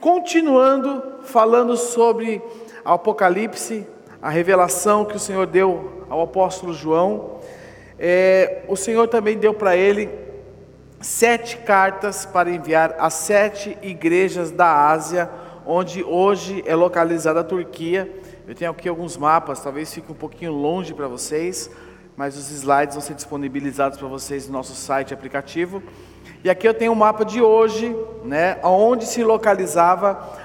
[0.00, 2.40] Continuando falando sobre
[2.84, 3.84] o Apocalipse,
[4.22, 7.40] a revelação que o Senhor deu ao apóstolo João,
[7.98, 10.08] é, o Senhor também deu para ele
[11.00, 15.28] sete cartas para enviar às sete igrejas da Ásia,
[15.66, 18.08] onde hoje é localizada a Turquia.
[18.46, 21.70] Eu tenho aqui alguns mapas, talvez fique um pouquinho longe para vocês,
[22.16, 25.82] mas os slides vão ser disponibilizados para vocês no nosso site aplicativo.
[26.42, 27.94] E aqui eu tenho um mapa de hoje,
[28.24, 30.38] né, onde se localizava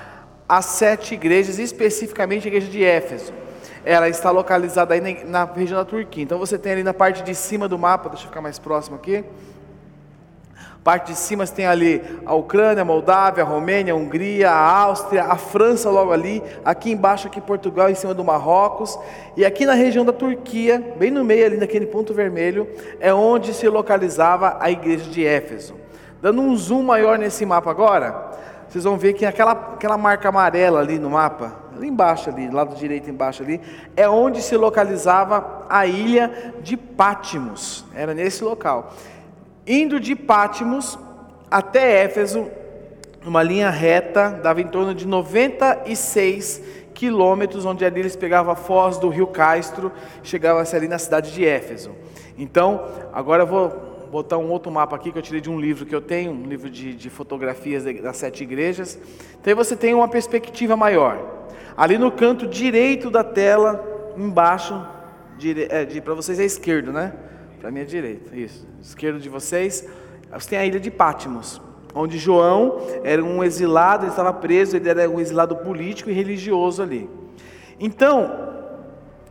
[0.50, 3.32] as sete igrejas, especificamente a igreja de Éfeso.
[3.86, 6.24] Ela está localizada aí na, na região da Turquia.
[6.24, 8.96] Então você tem ali na parte de cima do mapa, deixa eu ficar mais próximo
[8.96, 9.24] aqui.
[10.83, 14.80] Parte de cima você tem ali a Ucrânia, a Moldávia, a Romênia, a Hungria, a
[14.82, 19.00] Áustria, a França logo ali, aqui embaixo aqui Portugal em cima do Marrocos,
[19.38, 22.68] e aqui na região da Turquia, bem no meio ali naquele ponto vermelho,
[23.00, 25.82] é onde se localizava a igreja de Éfeso.
[26.23, 28.32] Dando um zoom maior nesse mapa agora,
[28.69, 32.77] vocês vão ver que aquela, aquela marca amarela ali no mapa, ali embaixo ali, lado
[32.77, 33.59] direito embaixo ali,
[33.93, 37.83] é onde se localizava a ilha de Pátimos.
[37.93, 38.93] Era nesse local.
[39.67, 40.97] Indo de Pátimos
[41.52, 42.47] até Éfeso,
[43.25, 46.61] uma linha reta, dava em torno de 96
[46.93, 49.91] quilômetros, onde ali eles pegavam a foz do rio Castro,
[50.23, 51.91] chegavam-se ali na cidade de Éfeso.
[52.37, 55.88] Então, agora eu vou botar um outro mapa aqui que eu tirei de um livro
[55.88, 59.00] que eu tenho, um livro de, de fotografias das sete igrejas.
[59.42, 61.47] Então aí você tem uma perspectiva maior.
[61.75, 64.80] Ali no canto direito da tela, embaixo,
[65.67, 67.11] é, para vocês é esquerdo, né?
[67.59, 68.67] Para mim é isso.
[68.80, 69.89] Esquerdo de vocês,
[70.31, 71.59] você tem a ilha de Pátimos,
[71.95, 76.83] onde João era um exilado, ele estava preso, ele era um exilado político e religioso
[76.83, 77.09] ali.
[77.80, 78.31] Então,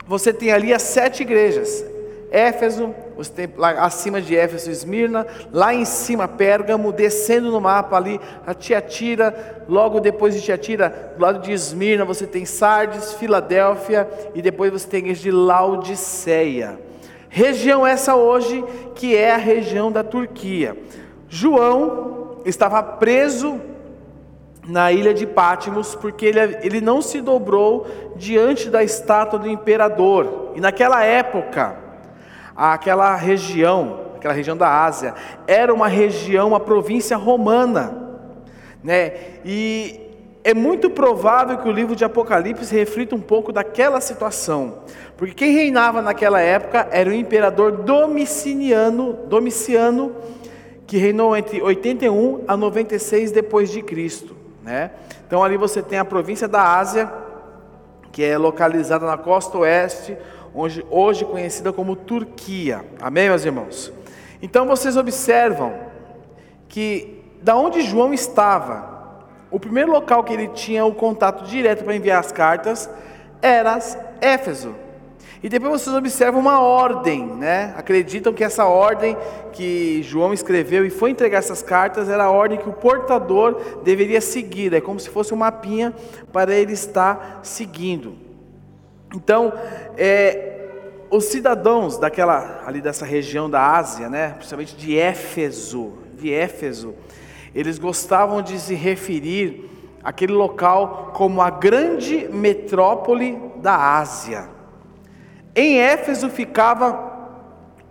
[0.09, 1.92] você tem ali as sete igrejas.
[2.33, 7.97] Éfeso, você tem lá acima de Éfeso, Esmirna, lá em cima Pérgamo, descendo no mapa
[7.97, 14.09] ali, a Tiatira, logo depois de Tiatira, do lado de Esmirna, você tem Sardes, Filadélfia
[14.35, 16.79] e depois você tem de Laodiceia.
[17.29, 18.65] Região essa hoje
[18.95, 20.77] que é a região da Turquia.
[21.29, 23.61] João estava preso
[24.67, 27.87] na ilha de Pátimos, porque ele, ele não se dobrou
[28.17, 30.53] diante da estátua do imperador.
[30.55, 31.82] E naquela época,
[32.57, 35.15] aquela região, aquela região da Ásia,
[35.47, 37.93] era uma região, uma província romana,
[38.83, 39.13] né?
[39.45, 40.01] E
[40.45, 44.79] é muito provável que o livro de Apocalipse reflita um pouco daquela situação,
[45.17, 50.13] porque quem reinava naquela época era o imperador Domiciano, Domiciano,
[50.87, 54.91] que reinou entre 81 a 96 depois de Cristo, né?
[55.27, 57.11] Então ali você tem a província da Ásia,
[58.11, 60.17] que é localizada na costa oeste,
[60.55, 62.85] hoje, hoje conhecida como Turquia.
[63.01, 63.93] Amém, meus irmãos?
[64.41, 65.75] Então vocês observam
[66.69, 71.95] que da onde João estava, o primeiro local que ele tinha o contato direto para
[71.95, 72.89] enviar as cartas
[73.41, 73.79] era
[74.21, 74.75] Éfeso.
[75.43, 77.75] E depois vocês observam uma ordem, né?
[77.77, 79.17] Acreditam que essa ordem
[79.53, 84.21] que João escreveu e foi entregar essas cartas era a ordem que o portador deveria
[84.21, 84.73] seguir.
[84.73, 85.93] É como se fosse um mapinha
[86.33, 88.32] para ele estar seguindo.
[89.15, 89.53] Então,
[89.97, 90.53] é,
[91.11, 96.95] os cidadãos daquela ali dessa região da Ásia, né, principalmente de Éfeso, de Éfeso,
[97.55, 99.69] eles gostavam de se referir
[100.03, 104.49] àquele local como a grande metrópole da Ásia.
[105.55, 107.12] Em Éfeso ficava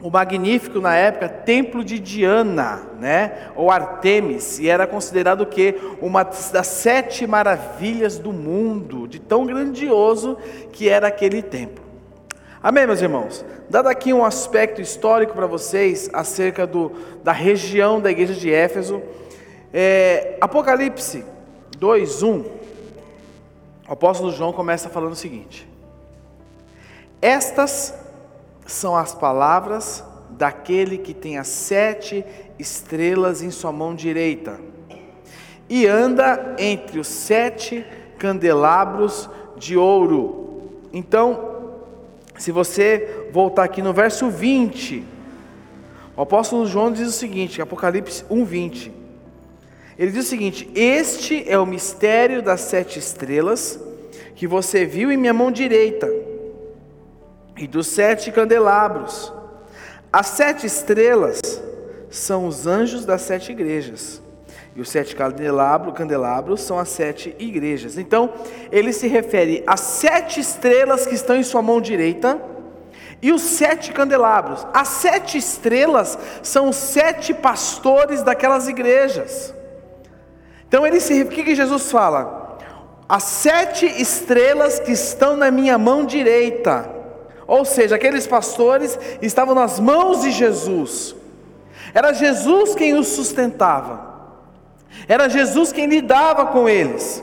[0.01, 6.23] o magnífico na época templo de Diana, né, ou Artemis, e era considerado que uma
[6.23, 10.37] das sete maravilhas do mundo, de tão grandioso
[10.71, 11.83] que era aquele templo.
[12.63, 13.45] Amém, meus irmãos?
[13.69, 16.91] Dado aqui um aspecto histórico para vocês acerca do,
[17.23, 19.01] da região da igreja de Éfeso,
[19.73, 21.23] é, Apocalipse
[21.79, 22.45] 2:1,
[23.87, 25.67] o apóstolo João começa falando o seguinte:
[27.21, 28.00] Estas
[28.65, 32.25] são as palavras daquele que tem as sete
[32.57, 34.59] estrelas em sua mão direita
[35.69, 37.85] e anda entre os sete
[38.19, 40.69] candelabros de ouro.
[40.91, 41.61] Então,
[42.37, 45.01] se você voltar aqui no verso 20,
[46.17, 48.91] o apóstolo João diz o seguinte, Apocalipse 1:20.
[49.97, 53.79] Ele diz o seguinte: Este é o mistério das sete estrelas
[54.35, 56.09] que você viu em minha mão direita
[57.57, 59.31] e dos sete candelabros.
[60.11, 61.39] As sete estrelas
[62.09, 64.21] são os anjos das sete igrejas.
[64.75, 67.97] E os sete candelabros, candelabros são as sete igrejas.
[67.97, 68.33] Então,
[68.71, 72.39] ele se refere às sete estrelas que estão em sua mão direita
[73.21, 74.65] e os sete candelabros.
[74.73, 79.53] As sete estrelas são os sete pastores daquelas igrejas.
[80.67, 82.57] Então ele se, o que, que Jesus fala?
[83.07, 86.89] As sete estrelas que estão na minha mão direita,
[87.51, 91.13] ou seja, aqueles pastores estavam nas mãos de Jesus.
[91.93, 94.09] Era Jesus quem os sustentava.
[95.05, 97.21] Era Jesus quem lidava com eles.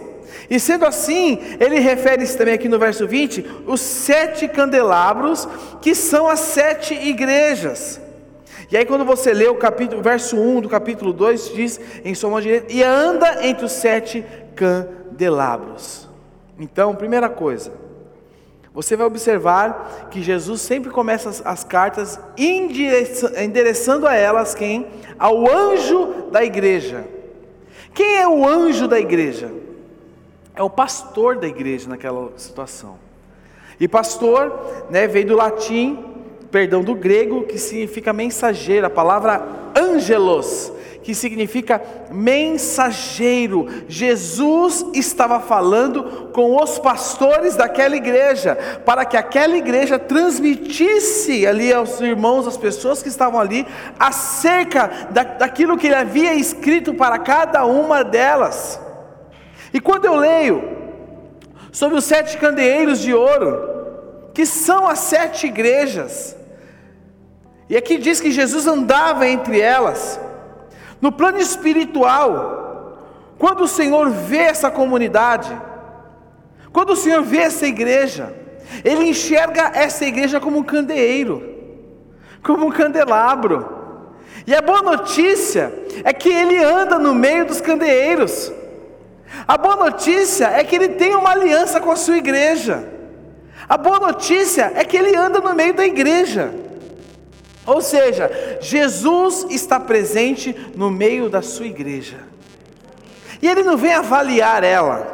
[0.50, 5.48] E sendo assim, ele refere-se também aqui no verso 20, os sete candelabros,
[5.80, 7.98] que são as sete igrejas.
[8.70, 12.28] E aí, quando você lê o capítulo, verso 1 do capítulo 2, diz em sua
[12.28, 14.22] mão direita, e anda entre os sete
[14.54, 16.06] candelabros.
[16.58, 17.87] Então, primeira coisa,
[18.78, 22.16] você vai observar que Jesus sempre começa as, as cartas
[23.36, 24.86] endereçando a elas quem?
[25.18, 27.04] Ao anjo da igreja.
[27.92, 29.50] Quem é o anjo da igreja?
[30.54, 33.00] É o pastor da igreja naquela situação.
[33.80, 35.98] E pastor, né, veio do latim,
[36.48, 39.44] perdão, do grego, que significa mensageiro, a palavra
[39.76, 40.72] angelos,
[41.02, 41.80] que significa
[42.10, 43.66] mensageiro.
[43.88, 52.00] Jesus estava falando com os pastores daquela igreja, para que aquela igreja transmitisse ali aos
[52.00, 53.66] irmãos, às pessoas que estavam ali,
[53.98, 58.80] acerca da, daquilo que ele havia escrito para cada uma delas.
[59.72, 60.76] E quando eu leio
[61.72, 63.76] sobre os sete candeeiros de ouro,
[64.34, 66.36] que são as sete igrejas,
[67.68, 70.18] e aqui diz que Jesus andava entre elas,
[71.00, 72.98] no plano espiritual,
[73.38, 75.50] quando o Senhor vê essa comunidade,
[76.72, 78.34] quando o Senhor vê essa igreja,
[78.84, 81.42] Ele enxerga essa igreja como um candeeiro,
[82.42, 83.76] como um candelabro,
[84.46, 85.72] e a boa notícia
[86.04, 88.52] é que Ele anda no meio dos candeeiros,
[89.46, 92.88] a boa notícia é que ele tem uma aliança com a sua igreja.
[93.68, 96.52] A boa notícia é que ele anda no meio da igreja.
[97.68, 98.30] Ou seja,
[98.62, 102.16] Jesus está presente no meio da sua igreja.
[103.42, 105.06] E ele não vem avaliar ela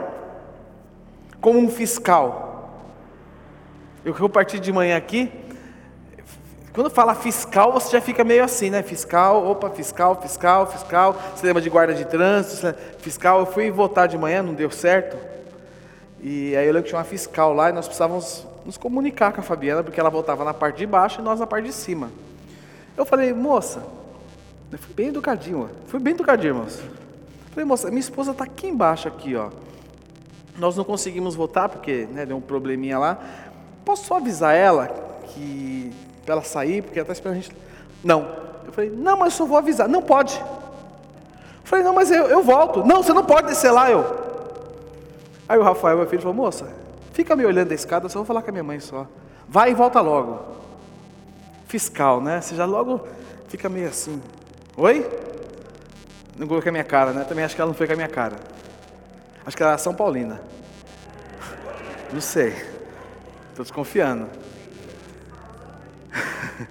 [1.40, 2.94] como um fiscal.
[4.04, 5.32] Eu que eu parti de manhã aqui,
[6.72, 8.84] quando fala fiscal, você já fica meio assim, né?
[8.84, 11.16] Fiscal, opa, fiscal, fiscal, fiscal.
[11.34, 12.72] Você lembra de guarda de trânsito?
[12.98, 15.16] Fiscal, eu fui votar de manhã, não deu certo.
[16.20, 19.40] E aí eu lembro que tinha uma fiscal lá e nós precisávamos nos comunicar com
[19.40, 22.10] a Fabiana, porque ela votava na parte de baixo e nós na parte de cima.
[22.96, 23.82] Eu falei, moça,
[24.70, 26.82] eu fui bem educadinho, fui bem educadinho, moça.
[27.50, 29.50] falei, moça, minha esposa está aqui embaixo, aqui, ó.
[30.56, 33.18] Nós não conseguimos votar porque né, deu um probleminha lá.
[33.84, 34.88] Posso só avisar ela
[35.28, 35.92] que
[36.24, 37.56] para ela sair, porque ela está esperando a gente.
[38.02, 38.44] Não.
[38.66, 39.88] Eu falei, não, mas eu só vou avisar.
[39.88, 40.38] Não pode.
[40.38, 42.84] Eu falei, não, mas eu, eu volto.
[42.84, 44.04] Não, você não pode descer lá, eu.
[45.48, 46.68] Aí o Rafael, meu filho, falou, moça,
[47.12, 49.06] fica me olhando da escada, só vou falar com a minha mãe só.
[49.48, 50.40] Vai e volta logo.
[51.74, 52.40] Fiscal, né?
[52.40, 53.04] Você já logo
[53.48, 54.22] fica meio assim.
[54.76, 55.04] Oi?
[56.38, 57.24] Não coloquei a minha cara, né?
[57.24, 58.36] Também acho que ela não foi com a minha cara.
[59.44, 60.40] Acho que ela era São Paulina.
[62.12, 62.50] Não sei.
[63.50, 64.28] Estou desconfiando.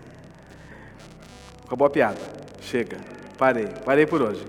[1.65, 2.21] Acabou a piada.
[2.61, 2.95] Chega.
[3.37, 3.67] Parei.
[3.83, 4.47] Parei por hoje.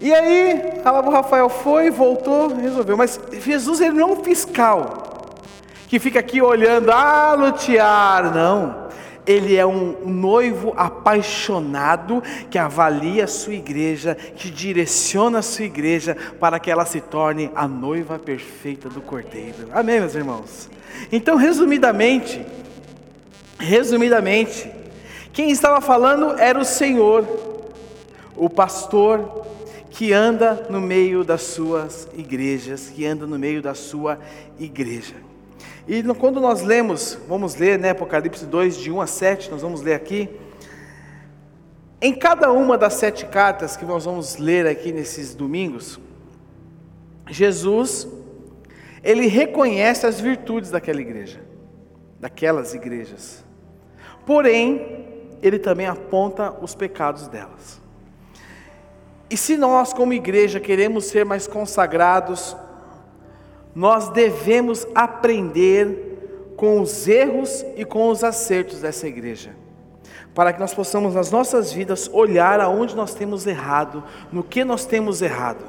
[0.00, 2.96] E aí, o Rafael foi, voltou, resolveu.
[2.96, 5.34] Mas Jesus ele não é um fiscal
[5.86, 8.85] que fica aqui olhando, ah, lutear, não.
[9.26, 16.16] Ele é um noivo apaixonado que avalia a sua igreja, que direciona a sua igreja
[16.38, 19.68] para que ela se torne a noiva perfeita do Cordeiro.
[19.72, 20.70] Amém, meus irmãos?
[21.10, 22.44] Então, resumidamente,
[23.58, 24.70] resumidamente,
[25.32, 27.26] quem estava falando era o Senhor,
[28.36, 29.44] o pastor
[29.90, 34.18] que anda no meio das suas igrejas, que anda no meio da sua
[34.58, 35.25] igreja.
[35.88, 39.82] E quando nós lemos, vamos ler, né, Apocalipse 2, de 1 a 7, nós vamos
[39.82, 40.28] ler aqui.
[42.00, 46.00] Em cada uma das sete cartas que nós vamos ler aqui nesses domingos,
[47.28, 48.08] Jesus,
[49.02, 51.40] ele reconhece as virtudes daquela igreja,
[52.18, 53.44] daquelas igrejas.
[54.26, 55.06] Porém,
[55.40, 57.80] ele também aponta os pecados delas.
[59.30, 62.56] E se nós, como igreja, queremos ser mais consagrados,
[63.76, 69.54] nós devemos aprender com os erros e com os acertos dessa igreja,
[70.34, 74.02] para que nós possamos nas nossas vidas olhar aonde nós temos errado,
[74.32, 75.62] no que nós temos errado.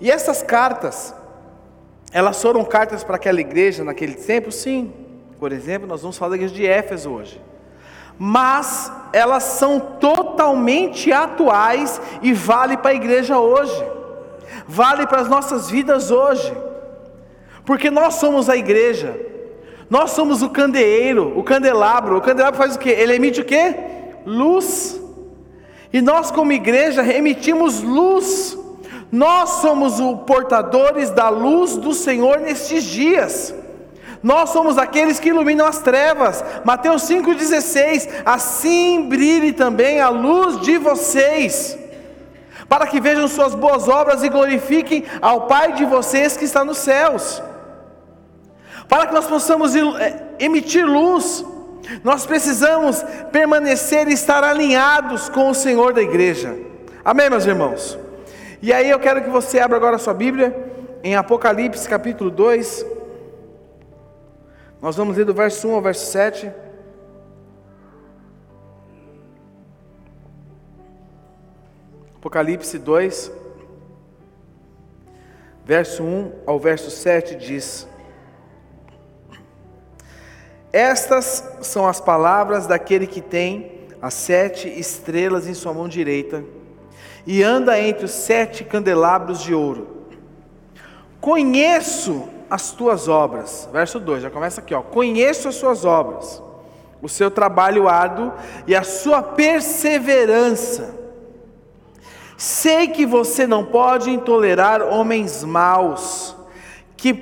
[0.00, 1.14] E essas cartas,
[2.10, 4.50] elas foram cartas para aquela igreja naquele tempo?
[4.50, 4.94] Sim.
[5.38, 7.38] Por exemplo, nós vamos falar da igreja de Éfeso hoje
[8.18, 13.84] mas elas são totalmente atuais e vale para a igreja hoje,
[14.72, 16.50] vale para as nossas vidas hoje,
[17.62, 19.14] porque nós somos a igreja,
[19.90, 22.16] nós somos o candeeiro, o candelabro.
[22.16, 22.88] O candelabro faz o que?
[22.88, 23.74] Ele emite o que?
[24.24, 24.98] Luz.
[25.92, 28.58] E nós, como igreja, emitimos luz.
[29.12, 33.54] Nós somos os portadores da luz do Senhor nestes dias.
[34.22, 36.42] Nós somos aqueles que iluminam as trevas.
[36.64, 41.76] Mateus 5,16: Assim brilhe também a luz de vocês,
[42.72, 46.78] para que vejam suas boas obras e glorifiquem ao Pai de vocês que está nos
[46.78, 47.42] céus.
[48.88, 51.44] Para que nós possamos eh, emitir luz,
[52.02, 56.56] nós precisamos permanecer e estar alinhados com o Senhor da igreja.
[57.04, 57.98] Amém, meus irmãos?
[58.62, 60.56] E aí eu quero que você abra agora a sua Bíblia
[61.04, 62.86] em Apocalipse capítulo 2.
[64.80, 66.50] Nós vamos ler do verso 1 ao verso 7.
[72.22, 73.32] Apocalipse 2,
[75.64, 77.88] verso 1 ao verso 7 diz:
[80.72, 86.44] estas são as palavras daquele que tem as sete estrelas em sua mão direita
[87.26, 90.06] e anda entre os sete candelabros de ouro.
[91.20, 93.68] Conheço as tuas obras.
[93.72, 94.80] Verso 2, já começa aqui, ó.
[94.80, 96.40] Conheço as suas obras,
[97.02, 98.32] o seu trabalho árduo
[98.64, 101.01] e a sua perseverança.
[102.42, 106.34] Sei que você não pode tolerar homens maus
[106.96, 107.14] que,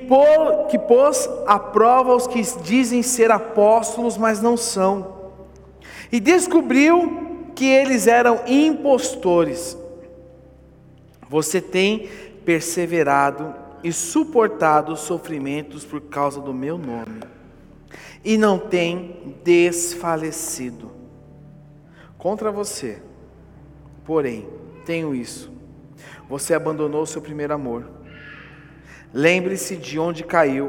[0.70, 5.34] que pôs à prova os que dizem ser apóstolos, mas não são,
[6.10, 9.76] e descobriu que eles eram impostores.
[11.28, 12.08] Você tem
[12.42, 17.20] perseverado e suportado os sofrimentos por causa do meu nome,
[18.24, 20.90] e não tem desfalecido.
[22.16, 23.02] Contra você,
[24.06, 24.59] porém,
[24.90, 25.48] tenho isso:
[26.28, 27.88] você abandonou seu primeiro amor.
[29.14, 30.68] Lembre-se de onde caiu,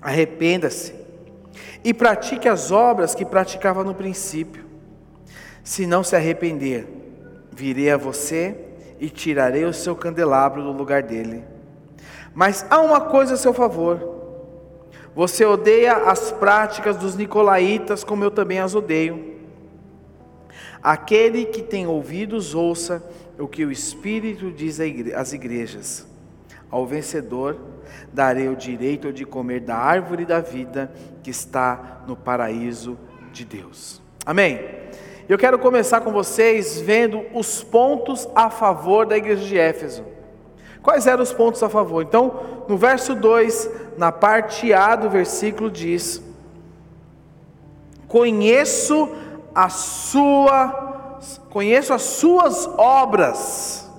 [0.00, 0.94] arrependa-se
[1.84, 4.64] e pratique as obras que praticava no princípio.
[5.62, 6.88] Se não se arrepender,
[7.52, 8.56] virei a você
[8.98, 11.44] e tirarei o seu candelabro do lugar dele.
[12.32, 14.18] Mas há uma coisa a seu favor.
[15.14, 19.29] Você odeia as práticas dos nicolaítas, como eu também as odeio.
[20.82, 23.02] Aquele que tem ouvidos, ouça
[23.38, 24.78] o que o Espírito diz
[25.14, 26.06] às igrejas.
[26.70, 27.58] Ao vencedor
[28.12, 30.90] darei o direito de comer da árvore da vida
[31.22, 32.98] que está no paraíso
[33.32, 34.00] de Deus.
[34.24, 34.60] Amém?
[35.28, 40.04] Eu quero começar com vocês vendo os pontos a favor da igreja de Éfeso.
[40.82, 42.02] Quais eram os pontos a favor?
[42.02, 46.22] Então, no verso 2, na parte A do versículo, diz:
[48.08, 49.08] Conheço
[49.54, 51.18] a sua,
[51.50, 53.90] conheço as suas obras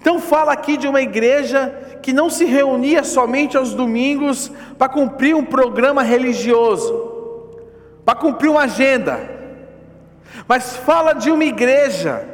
[0.00, 5.36] então fala aqui de uma igreja que não se reunia somente aos domingos para cumprir
[5.36, 7.60] um programa religioso,
[8.04, 9.20] para cumprir uma agenda,
[10.48, 12.26] mas fala de uma igreja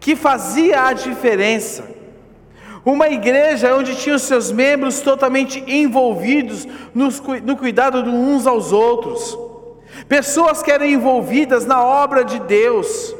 [0.00, 1.84] que fazia a diferença.
[2.84, 9.38] Uma igreja onde tinha os seus membros totalmente envolvidos no cuidado de uns aos outros,
[10.08, 13.14] pessoas que eram envolvidas na obra de Deus,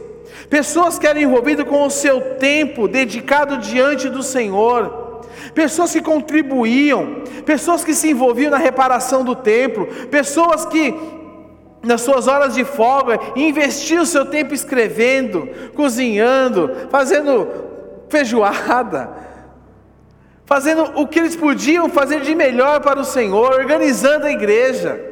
[0.48, 5.22] pessoas que eram envolvidas com o seu tempo dedicado diante do Senhor,
[5.54, 10.94] pessoas que contribuíam, pessoas que se envolviam na reparação do templo, pessoas que
[11.82, 17.48] nas suas horas de folga investiam o seu tempo escrevendo, cozinhando, fazendo
[18.08, 19.10] feijoada,
[20.44, 25.11] fazendo o que eles podiam fazer de melhor para o Senhor, organizando a igreja.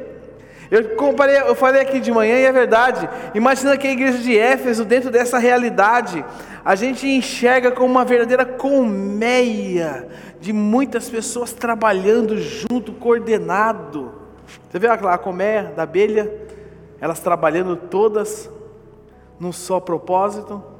[0.71, 3.07] Eu, comparei, eu falei aqui de manhã e é verdade.
[3.35, 6.23] Imagina que a igreja de Éfeso, dentro dessa realidade,
[6.63, 10.07] a gente enxerga como uma verdadeira colmeia
[10.39, 14.13] de muitas pessoas trabalhando junto, coordenado.
[14.69, 16.33] Você vê a colmeia da abelha?
[17.01, 18.49] Elas trabalhando todas
[19.37, 20.70] num só propósito.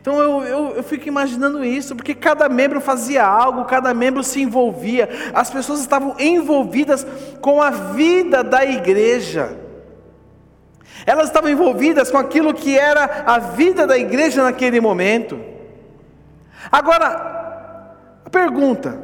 [0.00, 4.40] Então eu, eu, eu, fico imaginando isso, porque cada membro fazia algo, cada membro se
[4.42, 7.06] envolvia, as pessoas estavam envolvidas
[7.40, 9.56] com a vida da igreja,
[11.04, 15.38] elas estavam envolvidas com aquilo que era a vida da igreja naquele momento.
[16.70, 18.98] Agora, a pergunta: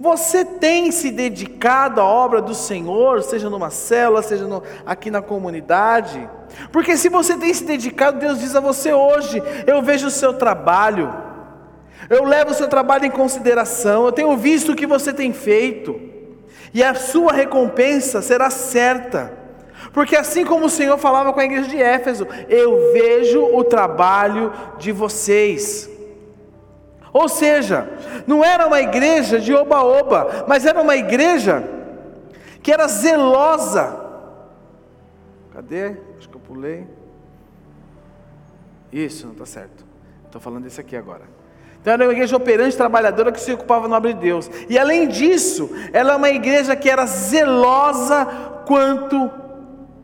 [0.00, 5.20] você tem se dedicado à obra do Senhor, seja numa célula, seja no, aqui na
[5.20, 6.26] comunidade?
[6.72, 10.32] Porque se você tem se dedicado, Deus diz a você hoje: eu vejo o seu
[10.32, 11.14] trabalho,
[12.08, 16.00] eu levo o seu trabalho em consideração, eu tenho visto o que você tem feito,
[16.72, 19.38] e a sua recompensa será certa.
[19.92, 24.50] Porque assim como o Senhor falava com a igreja de Éfeso, eu vejo o trabalho
[24.78, 25.89] de vocês.
[27.12, 27.88] Ou seja,
[28.26, 31.64] não era uma igreja de oba-oba, mas era uma igreja
[32.62, 33.98] que era zelosa.
[35.52, 35.96] Cadê?
[36.18, 36.86] Acho que eu pulei.
[38.92, 39.84] Isso, não está certo.
[40.26, 41.22] Estou falando desse aqui agora.
[41.80, 44.50] Então era uma igreja operante, trabalhadora que se ocupava no obra de Deus.
[44.68, 48.26] E além disso, ela é uma igreja que era zelosa
[48.66, 49.30] quanto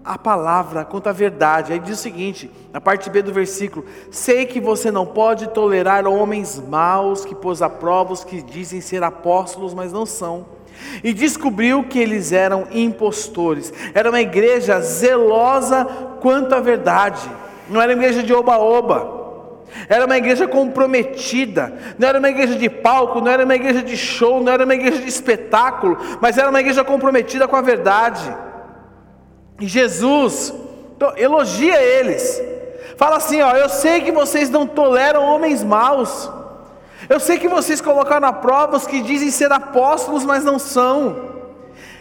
[0.07, 1.73] a palavra, quanto a verdade.
[1.73, 6.07] Aí diz o seguinte, na parte B do versículo: Sei que você não pode tolerar
[6.07, 10.47] homens maus que pôs a prova os que dizem ser apóstolos, mas não são.
[11.03, 13.73] E descobriu que eles eram impostores.
[13.93, 15.85] Era uma igreja zelosa
[16.21, 17.29] quanto à verdade.
[17.69, 19.17] Não era uma igreja de oba-oba.
[19.89, 23.97] Era uma igreja comprometida, não era uma igreja de palco, não era uma igreja de
[23.97, 28.33] show, não era uma igreja de espetáculo, mas era uma igreja comprometida com a verdade.
[29.61, 30.53] E Jesus
[30.97, 32.43] então, elogia eles.
[32.97, 36.31] Fala assim, ó, eu sei que vocês não toleram homens maus.
[37.09, 41.37] Eu sei que vocês colocaram na prova os que dizem ser apóstolos, mas não são.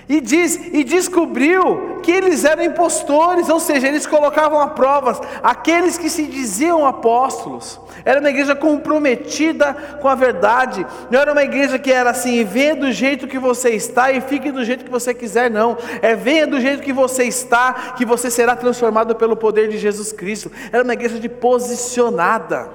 [0.08, 5.98] E diz e descobriu que eles eram impostores, ou seja, eles colocavam a provas aqueles
[5.98, 7.80] que se diziam apóstolos.
[8.04, 10.86] Era uma igreja comprometida com a verdade.
[11.10, 14.52] Não era uma igreja que era assim, venha do jeito que você está e fique
[14.52, 15.76] do jeito que você quiser, não.
[16.04, 20.12] É venha do jeito que você está, que você será transformado pelo poder de Jesus
[20.12, 20.52] Cristo.
[20.72, 22.70] Era uma igreja de posicionada.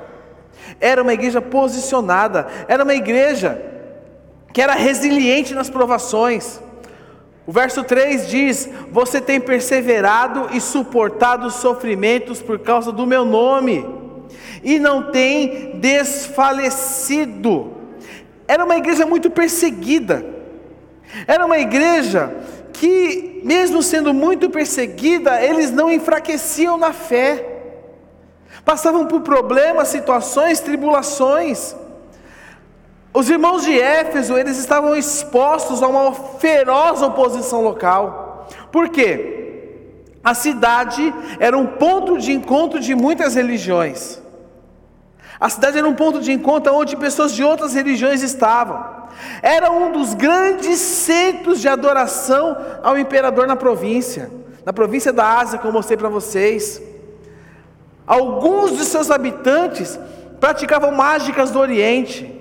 [0.81, 2.49] Era uma igreja posicionada.
[2.67, 3.63] Era uma igreja
[4.53, 6.61] que era resiliente nas provações.
[7.51, 13.25] O verso 3 diz: Você tem perseverado e suportado os sofrimentos por causa do meu
[13.25, 13.85] nome,
[14.63, 17.73] e não tem desfalecido.
[18.47, 20.25] Era uma igreja muito perseguida,
[21.27, 22.33] era uma igreja
[22.73, 27.63] que, mesmo sendo muito perseguida, eles não enfraqueciam na fé,
[28.65, 31.75] passavam por problemas, situações, tribulações.
[33.13, 38.49] Os irmãos de Éfeso, eles estavam expostos a uma feroz oposição local.
[38.71, 39.39] Por quê?
[40.23, 44.21] A cidade era um ponto de encontro de muitas religiões.
[45.41, 49.01] A cidade era um ponto de encontro onde pessoas de outras religiões estavam.
[49.43, 54.31] Era um dos grandes centros de adoração ao imperador na província,
[54.65, 56.81] na província da Ásia, que eu mostrei para vocês.
[58.07, 59.99] Alguns de seus habitantes
[60.39, 62.40] praticavam mágicas do Oriente.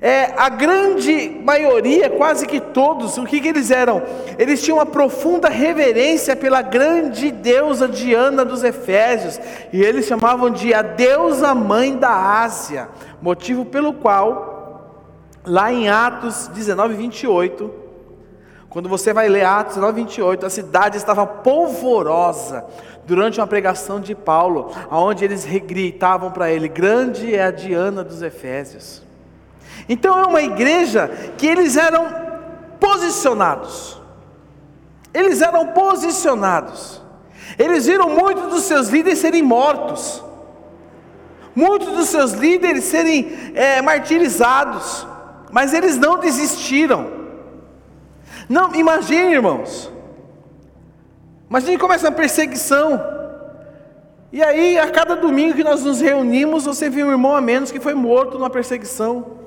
[0.00, 4.02] É, a grande maioria, quase que todos, o que, que eles eram?
[4.38, 9.40] Eles tinham uma profunda reverência pela grande deusa Diana dos Efésios,
[9.72, 12.88] e eles chamavam de a deusa mãe da Ásia,
[13.22, 14.90] motivo pelo qual,
[15.46, 17.84] lá em Atos 19, 28,
[18.68, 22.64] quando você vai ler Atos 19, 28, a cidade estava polvorosa
[23.06, 28.20] durante uma pregação de Paulo, onde eles gritavam para ele: Grande é a Diana dos
[28.20, 29.03] Efésios.
[29.88, 32.06] Então é uma igreja que eles eram
[32.80, 34.00] posicionados.
[35.12, 37.02] Eles eram posicionados.
[37.58, 40.22] Eles viram muitos dos seus líderes serem mortos,
[41.54, 45.06] muitos dos seus líderes serem é, martirizados,
[45.52, 47.06] mas eles não desistiram.
[48.48, 49.90] Não, imagine, irmãos.
[51.48, 53.00] Imagine começa uma perseguição.
[54.32, 57.70] E aí, a cada domingo que nós nos reunimos, você vê um irmão a menos
[57.70, 59.43] que foi morto numa perseguição.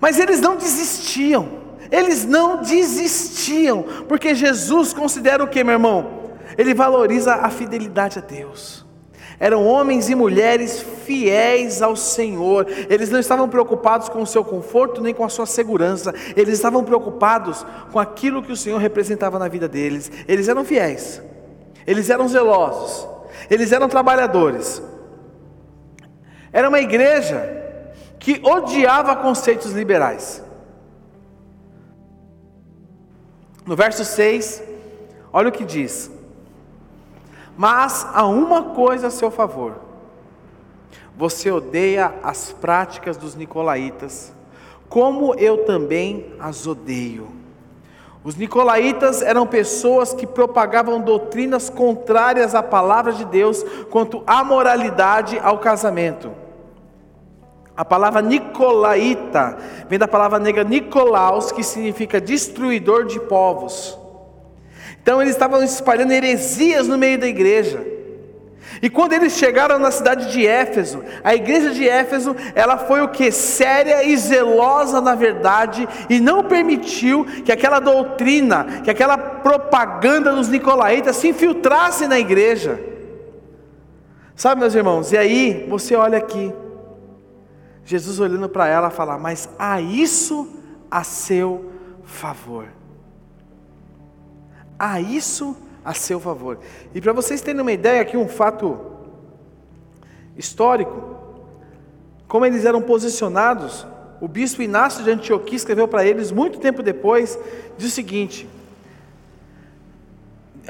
[0.00, 1.48] Mas eles não desistiam,
[1.90, 6.18] eles não desistiam, porque Jesus considera o que, meu irmão?
[6.56, 8.86] Ele valoriza a fidelidade a Deus.
[9.40, 15.00] Eram homens e mulheres fiéis ao Senhor, eles não estavam preocupados com o seu conforto
[15.00, 19.46] nem com a sua segurança, eles estavam preocupados com aquilo que o Senhor representava na
[19.46, 20.10] vida deles.
[20.26, 21.22] Eles eram fiéis,
[21.86, 23.08] eles eram zelosos,
[23.48, 24.82] eles eram trabalhadores.
[26.52, 27.67] Era uma igreja
[28.18, 30.44] que odiava conceitos liberais.
[33.64, 34.62] No verso 6,
[35.32, 36.10] olha o que diz:
[37.56, 39.76] Mas há uma coisa a seu favor.
[41.16, 44.32] Você odeia as práticas dos nicolaítas,
[44.88, 47.28] como eu também as odeio.
[48.24, 55.38] Os nicolaítas eram pessoas que propagavam doutrinas contrárias à palavra de Deus quanto à moralidade
[55.38, 56.30] ao casamento.
[57.78, 59.56] A palavra Nicolaíta
[59.88, 63.96] vem da palavra negra Nicolaus, que significa destruidor de povos.
[65.00, 67.86] Então eles estavam espalhando heresias no meio da igreja.
[68.82, 73.10] E quando eles chegaram na cidade de Éfeso, a igreja de Éfeso, ela foi o
[73.10, 73.30] que?
[73.30, 80.48] Séria e zelosa na verdade, e não permitiu que aquela doutrina, que aquela propaganda dos
[80.48, 82.80] nicolaítas se infiltrasse na igreja.
[84.34, 86.52] Sabe, meus irmãos, e aí você olha aqui,
[87.88, 90.46] Jesus olhando para ela fala: Mas há isso
[90.90, 91.72] a seu
[92.04, 92.68] favor.
[94.78, 96.58] Há isso a seu favor.
[96.94, 98.78] E para vocês terem uma ideia aqui, um fato
[100.36, 101.16] histórico,
[102.28, 103.86] como eles eram posicionados,
[104.20, 107.38] o bispo Inácio de Antioquia escreveu para eles muito tempo depois,
[107.78, 108.46] diz o seguinte: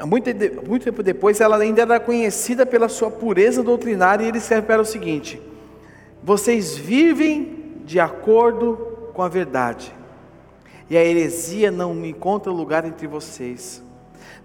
[0.05, 0.29] muito,
[0.65, 4.81] muito tempo depois, ela ainda era conhecida pela sua pureza doutrinária, e ele escreve para
[4.81, 5.48] o seguinte:
[6.23, 9.93] Vocês vivem de acordo com a verdade,
[10.89, 13.81] e a heresia não encontra lugar entre vocês.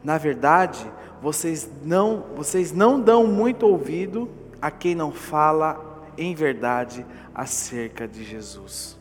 [0.03, 0.87] Na verdade,
[1.23, 4.29] vocês não, vocês não dão muito ouvido
[4.61, 8.97] a quem não fala em verdade acerca de Jesus.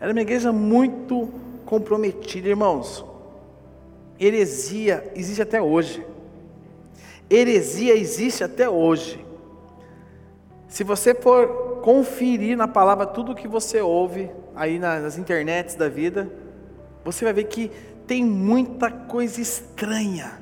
[0.00, 1.30] Era uma igreja muito
[1.64, 3.04] comprometida, irmãos.
[4.18, 6.04] Heresia existe até hoje.
[7.30, 9.24] Heresia existe até hoje.
[10.68, 16.28] Se você for conferir na palavra tudo que você ouve aí nas internets da vida,
[17.04, 17.70] você vai ver que
[18.08, 20.32] tem muita coisa estranha.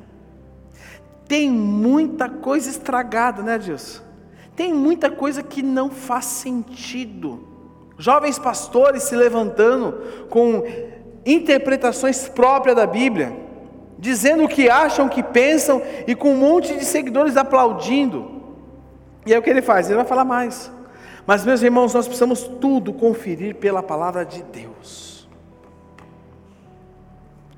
[1.29, 4.03] Tem muita coisa estragada, né, Deus?
[4.57, 7.47] Tem muita coisa que não faz sentido.
[7.99, 10.63] Jovens pastores se levantando com
[11.27, 13.37] interpretações próprias da Bíblia,
[13.99, 18.41] dizendo o que acham, o que pensam, e com um monte de seguidores aplaudindo.
[19.27, 19.89] E aí o que ele faz?
[19.89, 20.73] Ele vai falar mais.
[21.27, 25.29] Mas, meus irmãos, nós precisamos tudo conferir pela palavra de Deus.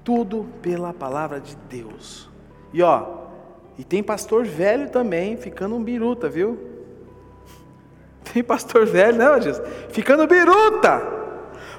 [0.04, 2.30] Tudo pela palavra de Deus.
[2.72, 3.26] E ó,
[3.78, 6.58] e tem pastor velho também, ficando um biruta, viu?
[8.32, 9.66] Tem pastor velho, né, Jesus?
[9.90, 11.02] Ficando biruta,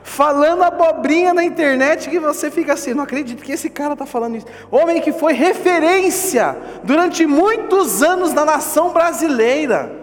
[0.04, 4.36] falando abobrinha na internet que você fica assim, não acredito que esse cara está falando
[4.38, 4.48] isso.
[4.70, 9.97] Homem que foi referência durante muitos anos na nação brasileira.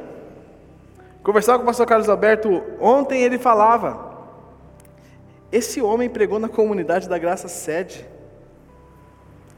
[1.25, 4.15] Conversava com o pastor Carlos Alberto ontem, ele falava:
[5.51, 8.09] esse homem pregou na comunidade da Graça Sede,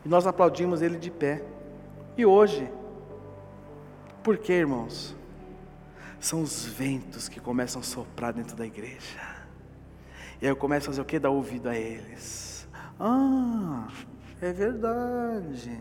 [0.02, 1.42] e nós aplaudimos ele de pé.
[2.16, 2.72] E hoje,
[4.22, 5.14] por que, irmãos?
[6.26, 9.20] são os ventos que começam a soprar dentro da igreja.
[10.40, 11.18] E aí eu começo a fazer o que?
[11.18, 12.68] Dar ouvido a eles.
[12.98, 13.88] Ah,
[14.40, 15.78] é verdade.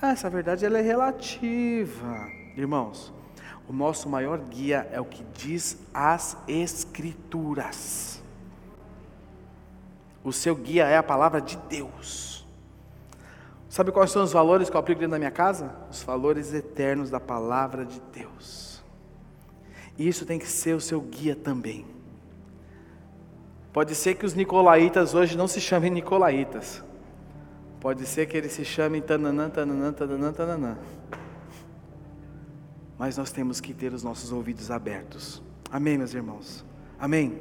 [0.00, 2.28] Essa verdade ela é relativa.
[2.56, 3.12] Irmãos,
[3.68, 8.22] o nosso maior guia é o que diz as Escrituras.
[10.22, 12.46] O seu guia é a palavra de Deus.
[13.68, 15.74] Sabe quais são os valores que eu aplico dentro da minha casa?
[15.90, 18.82] Os valores eternos da palavra de Deus.
[19.98, 21.86] E isso tem que ser o seu guia também.
[23.72, 26.82] Pode ser que os nicolaítas hoje não se chamem nicolaítas.
[27.80, 30.78] Pode ser que eles se chamem tananã, tananã, tananã, tananã.
[32.98, 35.42] Mas nós temos que ter os nossos ouvidos abertos.
[35.70, 36.64] Amém, meus irmãos?
[36.98, 37.38] Amém?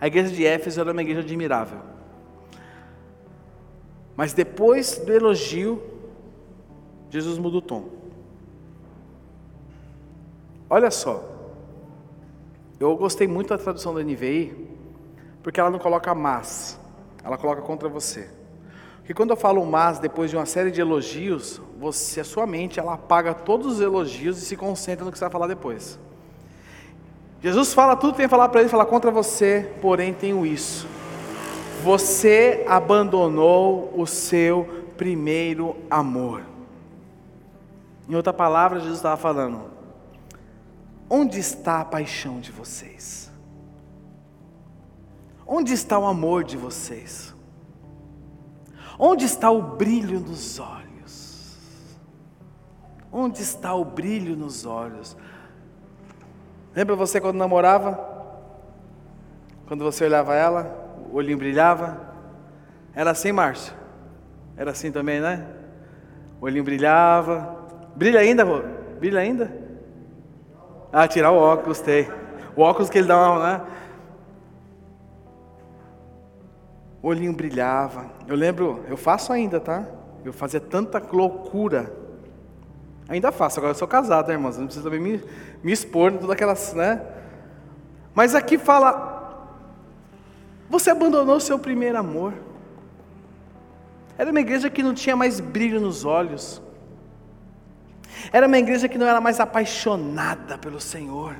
[0.00, 1.78] A igreja de Éfeso era uma igreja admirável.
[4.16, 5.82] Mas depois do elogio,
[7.08, 7.88] Jesus muda o tom.
[10.68, 11.22] Olha só,
[12.80, 14.68] eu gostei muito da tradução da NVI,
[15.42, 16.80] porque ela não coloca mas,
[17.22, 18.28] ela coloca contra você.
[18.96, 22.78] Porque quando eu falo mas, depois de uma série de elogios, você, a sua mente,
[22.78, 25.98] ela apaga todos os elogios e se concentra no que você vai falar depois.
[27.42, 30.86] Jesus fala tudo que tem falar para ele, fala contra você, porém tenho isso.
[31.82, 36.42] Você abandonou o seu primeiro amor.
[38.08, 39.64] Em outra palavra, Jesus estava falando:
[41.10, 43.28] Onde está a paixão de vocês?
[45.44, 47.34] Onde está o amor de vocês?
[48.96, 50.91] Onde está o brilho nos olhos?
[53.12, 55.14] Onde está o brilho nos olhos?
[56.74, 58.10] Lembra você quando namorava?
[59.66, 62.00] Quando você olhava ela, o olhinho brilhava?
[62.94, 63.74] Era assim, Márcio?
[64.56, 65.46] Era assim também, né?
[66.40, 67.66] O olhinho brilhava.
[67.94, 68.62] Brilha ainda, Rô?
[68.98, 69.52] Brilha ainda?
[70.90, 72.08] Ah, tirar o óculos, tem.
[72.56, 73.66] O óculos que ele dá uma, né?
[77.02, 78.06] O olhinho brilhava.
[78.26, 79.84] Eu lembro, eu faço ainda, tá?
[80.24, 82.01] Eu fazia tanta loucura.
[83.12, 84.56] Ainda faço, agora eu sou casado, né, irmãos?
[84.56, 85.22] Não precisa também me,
[85.62, 86.98] me expor em todas aquelas, né?
[88.14, 89.52] Mas aqui fala:
[90.70, 92.32] Você abandonou seu primeiro amor.
[94.16, 96.62] Era uma igreja que não tinha mais brilho nos olhos.
[98.32, 101.36] Era uma igreja que não era mais apaixonada pelo Senhor.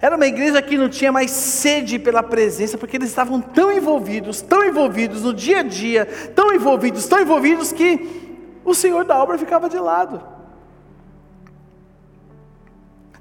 [0.00, 4.40] Era uma igreja que não tinha mais sede pela presença, porque eles estavam tão envolvidos,
[4.40, 8.25] tão envolvidos no dia a dia, tão envolvidos, tão envolvidos que
[8.66, 10.20] o Senhor da obra ficava de lado.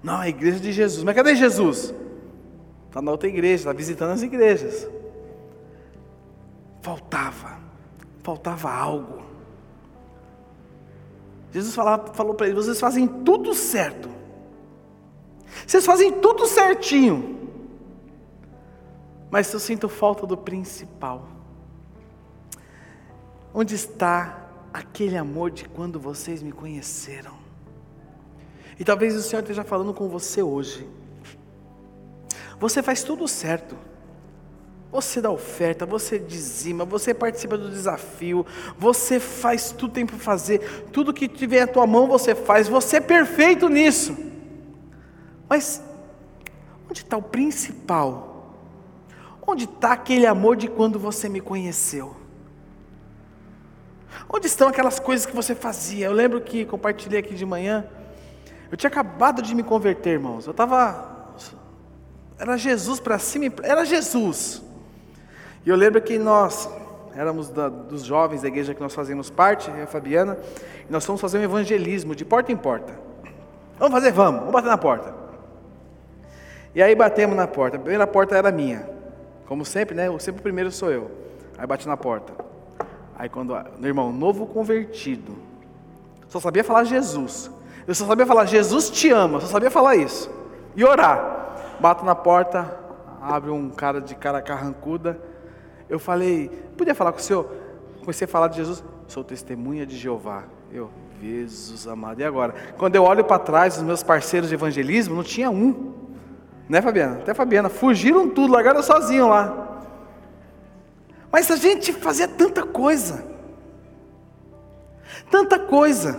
[0.02, 1.04] Não, a igreja de Jesus.
[1.04, 1.94] Mas cadê Jesus?
[2.88, 4.88] Está na outra igreja, está visitando as igrejas.
[6.82, 7.60] Faltava,
[8.24, 9.24] faltava algo.
[11.52, 14.10] Jesus falava, falou para eles: vocês fazem tudo certo.
[15.66, 17.50] Vocês fazem tudo certinho.
[19.30, 21.28] Mas eu sinto falta do principal.
[23.54, 24.45] Onde está
[24.76, 27.34] aquele amor de quando vocês me conheceram?
[28.78, 30.86] E talvez o Senhor esteja falando com você hoje.
[32.60, 33.78] Você faz tudo certo.
[34.92, 38.46] Você dá oferta, você dizima, você participa do desafio,
[38.78, 42.98] você faz tudo tem para fazer, tudo que tiver à tua mão você faz, você
[42.98, 44.16] é perfeito nisso.
[45.50, 45.82] Mas
[46.90, 48.56] onde está o principal?
[49.46, 52.25] Onde está aquele amor de quando você me conheceu?
[54.30, 56.08] Onde estão aquelas coisas que você fazia?
[56.08, 57.86] Eu lembro que compartilhei aqui de manhã.
[58.72, 60.46] Eu tinha acabado de me converter, irmãos.
[60.46, 61.14] Eu estava.
[62.38, 64.62] Era Jesus para cima, era Jesus.
[65.66, 66.70] E eu lembro que nós
[67.16, 70.38] éramos da, dos jovens da igreja que nós fazíamos parte, eu e a Fabiana,
[70.88, 72.94] e nós fomos fazer um evangelismo de porta em porta.
[73.80, 74.12] Vamos fazer?
[74.12, 75.14] Vamos, vamos bater na porta.
[76.74, 77.78] E aí batemos na porta.
[77.78, 78.90] A primeira porta era minha.
[79.46, 80.08] Como sempre, né?
[80.20, 81.10] Sempre o primeiro sou eu.
[81.58, 82.45] Aí bati na porta.
[83.18, 85.36] Aí quando, meu irmão, novo convertido,
[86.28, 87.52] só sabia falar Jesus.
[87.88, 90.30] Eu só sabia falar Jesus te ama, só sabia falar isso.
[90.76, 91.78] E orar.
[91.80, 92.80] Bato na porta,
[93.22, 95.20] abre um cara de cara carrancuda
[95.90, 97.50] eu falei, podia falar com o senhor?
[98.00, 100.44] Comecei a falar de Jesus, sou testemunha de Jeová.
[100.72, 100.90] Eu,
[101.22, 102.54] Jesus amado, e agora?
[102.78, 105.94] Quando eu olho para trás, os meus parceiros de evangelismo, não tinha um.
[106.68, 107.18] Né, Fabiana?
[107.18, 109.65] Até Fabiana, fugiram tudo, largaram sozinho lá.
[111.36, 113.26] Mas a gente fazia tanta coisa.
[115.30, 116.18] Tanta coisa.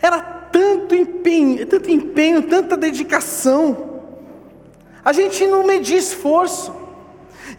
[0.00, 4.00] Era tanto empenho, tanto empenho, tanta dedicação.
[5.04, 6.74] A gente não media esforço.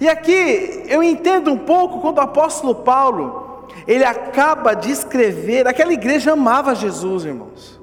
[0.02, 5.94] E aqui eu entendo um pouco quando o apóstolo Paulo, ele acaba de escrever, aquela
[5.94, 7.80] igreja amava Jesus, irmãos.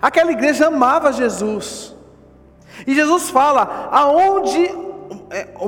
[0.00, 1.94] Aquela igreja amava Jesus.
[2.86, 4.85] E Jesus fala: aonde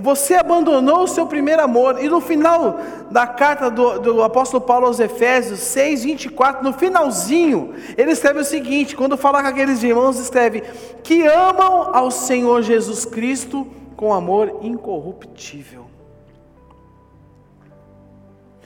[0.00, 2.02] você abandonou o seu primeiro amor.
[2.02, 2.78] E no final
[3.10, 8.44] da carta do, do, apóstolo Paulo aos Efésios 6, 24, no finalzinho, ele escreve o
[8.44, 10.62] seguinte: quando fala com aqueles irmãos, escreve:
[11.02, 13.66] que amam ao Senhor Jesus Cristo
[13.96, 15.86] com amor incorruptível.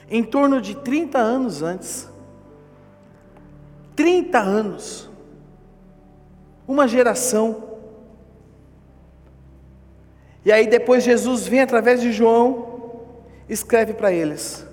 [0.09, 2.07] Em torno de 30 anos antes,
[3.95, 5.09] 30 anos,
[6.67, 7.72] uma geração,
[10.45, 13.01] e aí depois Jesus vem através de João,
[13.47, 14.65] escreve para eles: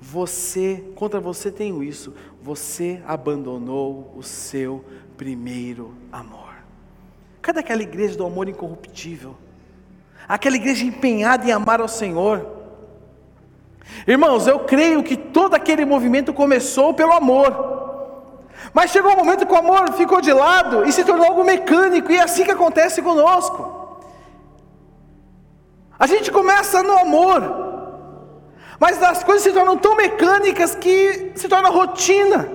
[0.00, 4.84] Você, contra você tenho isso, você abandonou o seu
[5.16, 6.54] primeiro amor.
[7.42, 9.36] Cadê aquela igreja do amor incorruptível?
[10.28, 12.46] aquela igreja empenhada em amar ao Senhor.
[14.06, 17.74] Irmãos, eu creio que todo aquele movimento começou pelo amor.
[18.72, 22.10] Mas chegou um momento que o amor ficou de lado e se tornou algo mecânico,
[22.10, 23.75] e é assim que acontece conosco.
[25.98, 27.42] A gente começa no amor,
[28.78, 32.50] mas as coisas se tornam tão mecânicas que se torna rotina.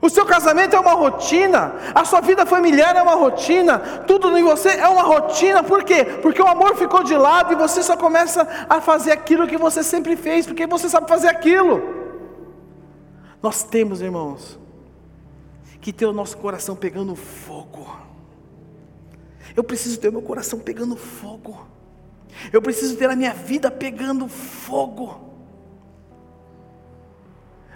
[0.00, 4.44] O seu casamento é uma rotina, a sua vida familiar é uma rotina, tudo em
[4.44, 6.04] você é uma rotina, por quê?
[6.22, 9.82] Porque o amor ficou de lado e você só começa a fazer aquilo que você
[9.82, 11.82] sempre fez, porque você sabe fazer aquilo.
[13.42, 14.58] Nós temos, irmãos,
[15.80, 17.88] que ter o nosso coração pegando fogo.
[19.56, 21.66] Eu preciso ter meu coração pegando fogo.
[22.52, 25.28] Eu preciso ter a minha vida pegando fogo.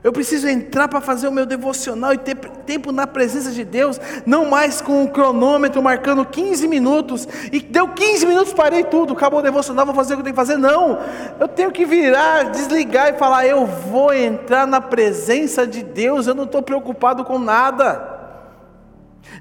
[0.04, 4.00] Eu preciso entrar para fazer o meu devocional e ter tempo na presença de Deus,
[4.26, 9.38] não mais com o cronômetro marcando 15 minutos, e deu 15 minutos, parei tudo, acabou
[9.38, 10.56] o devocional, vou fazer o que eu tenho que fazer.
[10.56, 10.98] Não,
[11.38, 16.34] eu tenho que virar, desligar e falar: eu vou entrar na presença de Deus, eu
[16.34, 18.40] não estou preocupado com nada,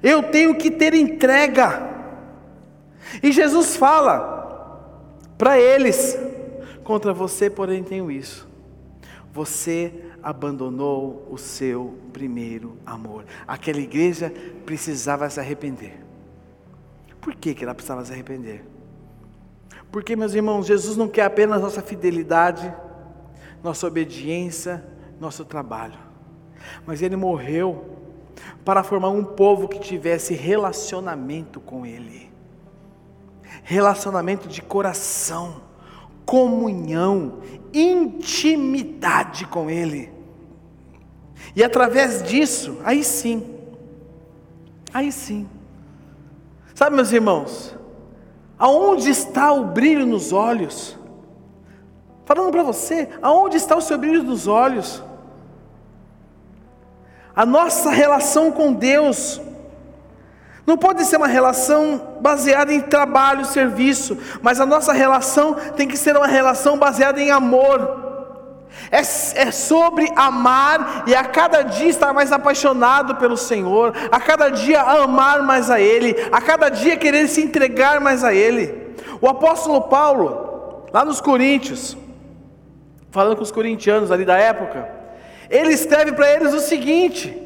[0.00, 1.90] eu tenho que ter entrega.
[3.20, 4.41] E Jesus fala
[5.42, 6.16] para eles:
[6.84, 8.48] contra você, porém, tenho isso.
[9.32, 13.24] Você abandonou o seu primeiro amor.
[13.44, 14.32] Aquela igreja
[14.64, 15.98] precisava se arrepender.
[17.20, 18.64] Por que, que ela precisava se arrepender?
[19.90, 22.72] Porque, meus irmãos, Jesus não quer apenas nossa fidelidade,
[23.64, 24.84] nossa obediência,
[25.18, 25.98] nosso trabalho,
[26.86, 27.98] mas Ele morreu
[28.64, 32.31] para formar um povo que tivesse relacionamento com Ele,
[33.64, 35.72] relacionamento de coração
[36.24, 37.40] comunhão,
[37.72, 40.12] intimidade com Ele.
[41.54, 43.44] E através disso, aí sim,
[44.92, 45.48] aí sim.
[46.74, 47.76] Sabe, meus irmãos,
[48.58, 50.98] aonde está o brilho nos olhos?
[52.24, 55.02] Falando para você, aonde está o seu brilho nos olhos?
[57.34, 59.40] A nossa relação com Deus
[60.66, 65.96] não pode ser uma relação baseada em trabalho, serviço, mas a nossa relação tem que
[65.96, 68.00] ser uma relação baseada em amor.
[68.90, 74.50] É, é, sobre amar e a cada dia estar mais apaixonado pelo Senhor, a cada
[74.50, 78.94] dia amar mais a Ele, a cada dia querer se entregar mais a Ele.
[79.20, 81.96] O apóstolo Paulo, lá nos Coríntios,
[83.12, 84.88] falando com os corintianos ali da época,
[85.48, 87.41] ele escreve para eles o seguinte: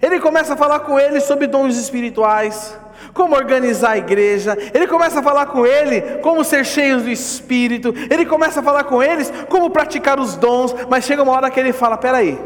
[0.00, 2.78] ele começa a falar com eles sobre dons espirituais,
[3.12, 7.92] como organizar a igreja, ele começa a falar com ele como ser cheios do Espírito,
[8.10, 11.58] ele começa a falar com eles como praticar os dons, mas chega uma hora que
[11.58, 12.38] ele fala: peraí,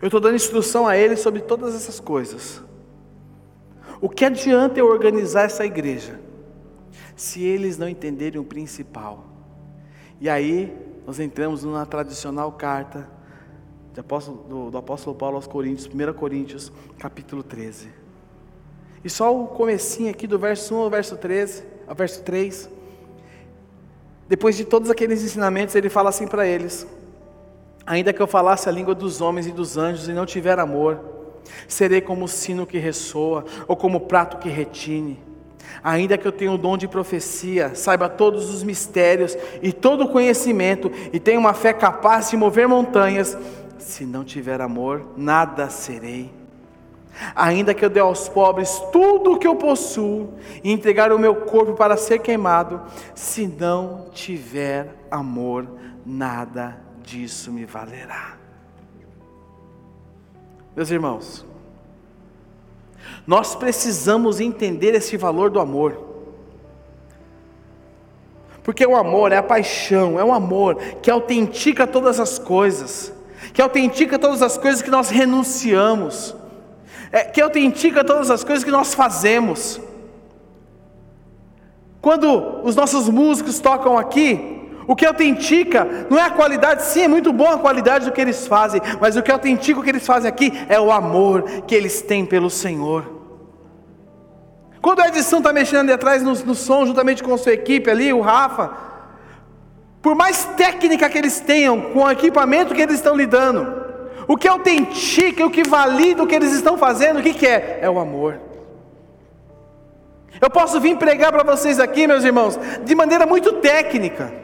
[0.00, 2.62] eu estou dando instrução a eles sobre todas essas coisas.
[4.00, 6.18] O que adianta eu organizar essa igreja
[7.14, 9.24] se eles não entenderem o principal?
[10.20, 13.08] E aí nós entramos na tradicional carta
[14.00, 17.88] apóstolo, do, do, apóstolo Paulo aos Coríntios, 1 Coríntios, capítulo 13.
[19.04, 22.70] E só o comecinho aqui do verso 1 ao verso 13, ao verso 3.
[24.28, 26.86] Depois de todos aqueles ensinamentos, ele fala assim para eles:
[27.84, 31.00] Ainda que eu falasse a língua dos homens e dos anjos e não tiver amor,
[31.66, 35.18] serei como o sino que ressoa, ou como o prato que retine.
[35.82, 40.08] Ainda que eu tenha o dom de profecia, saiba todos os mistérios e todo o
[40.08, 43.36] conhecimento, e tenha uma fé capaz de mover montanhas,
[43.82, 46.32] se não tiver amor, nada serei.
[47.34, 50.32] Ainda que eu dê aos pobres tudo o que eu possuo
[50.64, 52.80] e entregar o meu corpo para ser queimado,
[53.14, 55.68] se não tiver amor,
[56.06, 58.38] nada disso me valerá.
[60.74, 61.44] Meus irmãos,
[63.26, 66.12] nós precisamos entender esse valor do amor.
[68.62, 73.12] Porque o amor é a paixão, é um amor que autentica todas as coisas
[73.52, 76.34] que autentica todas as coisas que nós renunciamos,
[77.10, 79.80] é, que autentica todas as coisas que nós fazemos.
[82.00, 87.08] Quando os nossos músicos tocam aqui, o que autentica não é a qualidade, sim, é
[87.08, 90.06] muito boa a qualidade do que eles fazem, mas o que autentica o que eles
[90.06, 93.22] fazem aqui é o amor que eles têm pelo Senhor.
[94.80, 97.88] Quando a edição está mexendo ali atrás no, no som, juntamente com a sua equipe
[97.88, 98.91] ali, o Rafa,
[100.02, 103.82] por mais técnica que eles tenham, com o equipamento que eles estão lidando,
[104.26, 107.78] o que autentica, o que valida o que eles estão fazendo, o que, que é?
[107.80, 108.40] É o amor.
[110.40, 114.34] Eu posso vir pregar para vocês aqui, meus irmãos, de maneira muito técnica,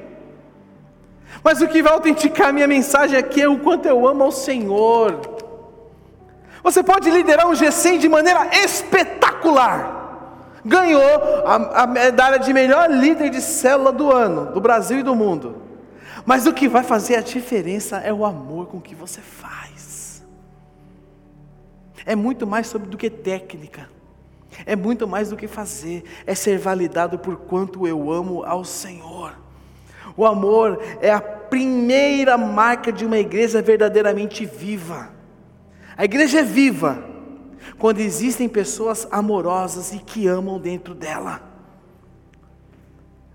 [1.43, 4.33] mas o que vai autenticar a minha mensagem aqui é o quanto eu amo ao
[4.33, 5.21] Senhor.
[6.63, 9.98] Você pode liderar um G100 de maneira espetacular
[10.69, 15.15] ganhou a, a medalha de melhor líder de célula do ano, do Brasil e do
[15.15, 15.63] mundo.
[16.27, 20.23] Mas o que vai fazer a diferença é o amor com que você faz.
[22.05, 23.89] É muito mais sobre do que técnica.
[24.67, 29.33] É muito mais do que fazer, é ser validado por quanto eu amo ao Senhor.
[30.17, 35.11] O amor é a primeira marca de uma igreja verdadeiramente viva.
[35.97, 37.18] A igreja é viva
[37.79, 41.41] quando existem pessoas amorosas e que amam dentro dela.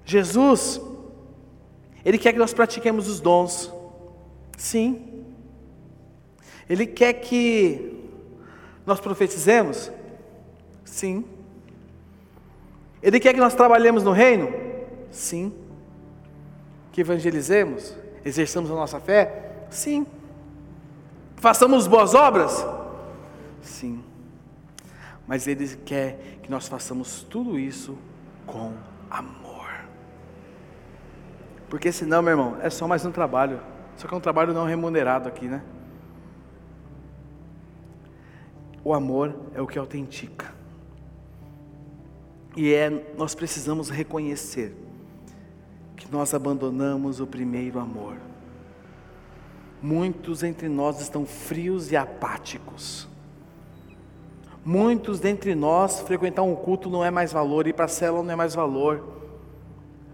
[0.06, 0.82] Jesus,
[2.04, 3.74] Ele quer que nós pratiquemos os dons,
[4.58, 5.24] sim.
[6.70, 8.04] Ele quer que
[8.86, 9.90] nós profetizemos,
[10.84, 11.24] sim.
[13.02, 14.52] Ele quer que nós trabalhemos no reino,
[15.10, 15.54] sim.
[16.92, 20.06] Que evangelizemos, exerçamos a nossa fé, sim.
[21.38, 22.66] Façamos boas obras,
[23.62, 24.04] sim
[25.28, 27.98] mas Ele quer que nós façamos tudo isso
[28.46, 28.74] com
[29.10, 29.70] amor.
[31.70, 33.60] Porque senão, meu irmão, é só mais um trabalho.
[33.98, 35.64] Só que é um trabalho não remunerado aqui, né?
[38.84, 40.54] O amor é o que autentica.
[42.56, 44.76] E é, nós precisamos reconhecer
[45.96, 48.18] que nós abandonamos o primeiro amor.
[49.82, 53.08] Muitos entre nós estão frios e apáticos.
[54.66, 58.32] Muitos dentre nós frequentar um culto não é mais valor, ir para a célula não
[58.32, 59.04] é mais valor.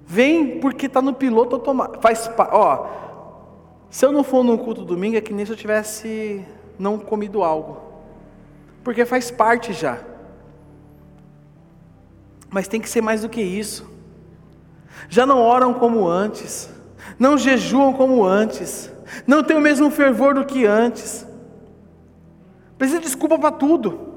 [0.06, 2.02] Vem porque está no piloto automático.
[2.02, 2.88] Faz, ó,
[3.91, 6.43] se eu não for num culto domingo é que nem se eu tivesse
[6.80, 7.80] não comido algo,
[8.84, 10.00] porque faz parte já.
[12.50, 13.88] Mas tem que ser mais do que isso.
[15.10, 16.74] Já não oram como antes,
[17.20, 18.91] não jejuam como antes,
[19.28, 21.28] não tem o mesmo fervor do que antes.
[22.80, 24.09] Precisa de desculpa para tudo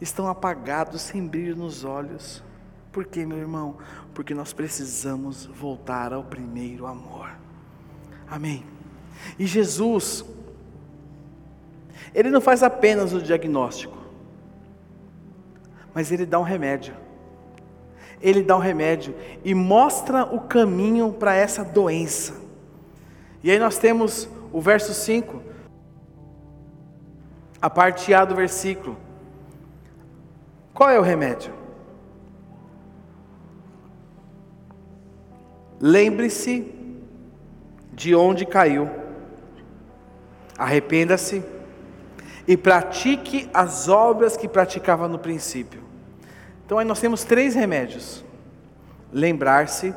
[0.00, 2.42] estão apagados, sem brilho nos olhos.
[2.90, 3.76] Por quê, meu irmão?
[4.14, 7.30] Porque nós precisamos voltar ao primeiro amor.
[8.28, 8.64] Amém.
[9.38, 10.24] E Jesus,
[12.14, 13.98] Ele não faz apenas o diagnóstico,
[15.94, 16.94] mas ele dá um remédio.
[18.22, 22.34] Ele dá um remédio e mostra o caminho para essa doença.
[23.42, 25.42] E aí nós temos o verso 5,
[27.60, 28.96] a parte A do versículo.
[30.80, 31.52] Qual é o remédio?
[35.78, 36.74] Lembre-se
[37.92, 38.88] de onde caiu,
[40.56, 41.44] arrependa-se
[42.48, 45.82] e pratique as obras que praticava no princípio.
[46.64, 48.24] Então aí nós temos três remédios:
[49.12, 49.94] lembrar-se,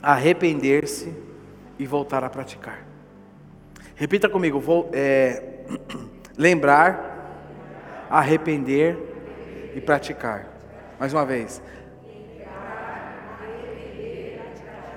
[0.00, 1.12] arrepender-se
[1.80, 2.86] e voltar a praticar.
[3.96, 5.64] Repita comigo: vou, é,
[6.38, 9.10] lembrar, arrepender
[9.74, 10.46] e praticar.
[10.98, 11.62] Mais uma vez.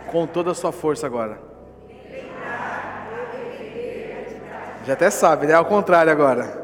[0.08, 1.40] Com toda a sua força agora.
[4.86, 5.54] Já até sabe, né?
[5.54, 6.64] Ao contrário agora.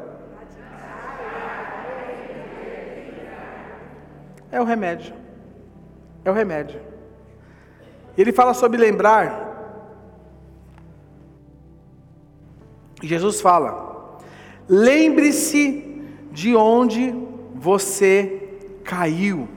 [4.52, 5.14] É o remédio.
[6.24, 6.80] É o remédio.
[8.18, 9.50] Ele fala sobre lembrar.
[13.02, 14.20] Jesus fala:
[14.70, 17.31] lembre-se de onde
[17.62, 18.42] você
[18.84, 19.48] caiu.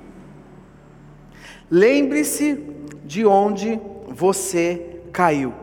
[1.70, 2.62] Lembre-se
[3.02, 5.54] de onde você caiu.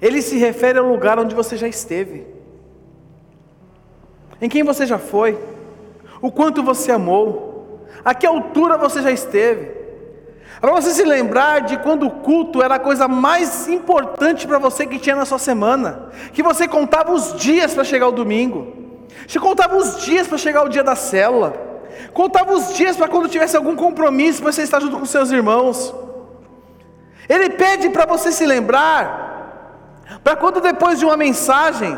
[0.00, 2.26] Ele se refere ao lugar onde você já esteve,
[4.40, 5.38] em quem você já foi,
[6.22, 9.82] o quanto você amou, a que altura você já esteve.
[10.62, 14.86] Para você se lembrar de quando o culto era a coisa mais importante para você
[14.86, 18.82] que tinha na sua semana, que você contava os dias para chegar o domingo,
[19.26, 21.54] você contava os dias para chegar o dia da célula,
[22.12, 25.94] contava os dias para quando tivesse algum compromisso você estar junto com seus irmãos.
[27.28, 29.22] Ele pede para você se lembrar
[30.22, 31.96] para quando depois de uma mensagem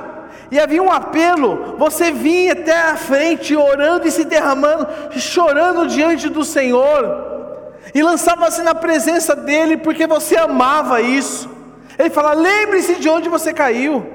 [0.51, 4.87] e havia um apelo, você vinha até a frente orando e se derramando,
[5.19, 7.33] chorando diante do Senhor,
[7.95, 11.51] e lançava-se na presença dEle, porque você amava isso.
[11.99, 14.07] Ele fala: lembre-se de onde você caiu.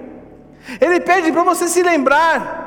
[0.80, 2.59] Ele pede para você se lembrar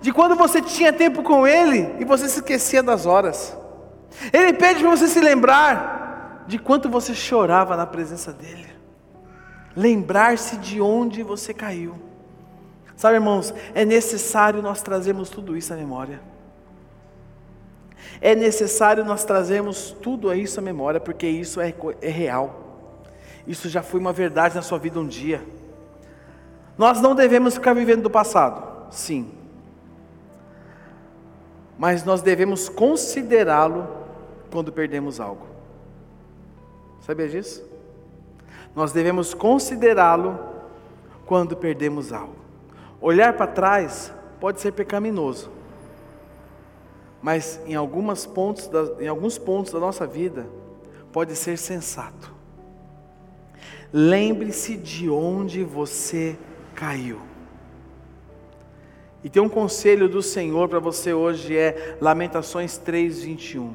[0.00, 3.56] de quando você tinha tempo com Ele e você se esquecia das horas.
[4.32, 8.70] Ele pede para você se lembrar de quanto você chorava na presença dEle
[9.74, 11.94] lembrar-se de onde você caiu.
[12.96, 16.20] Sabe, irmãos, é necessário nós trazermos tudo isso à memória.
[18.20, 21.72] É necessário nós trazermos tudo isso à memória, porque isso é,
[22.02, 22.98] é real.
[23.46, 25.42] Isso já foi uma verdade na sua vida um dia.
[26.76, 29.32] Nós não devemos ficar vivendo do passado, sim.
[31.80, 33.88] Mas nós devemos considerá-lo
[34.52, 35.46] quando perdemos algo.
[37.00, 37.64] Sabia disso?
[38.76, 40.38] Nós devemos considerá-lo
[41.24, 42.36] quando perdemos algo.
[43.00, 45.50] Olhar para trás pode ser pecaminoso,
[47.22, 50.46] mas em, algumas pontos da, em alguns pontos da nossa vida
[51.10, 52.30] pode ser sensato.
[53.90, 56.36] Lembre-se de onde você
[56.74, 57.29] caiu.
[59.22, 63.74] E tem um conselho do Senhor para você hoje é Lamentações 3:21.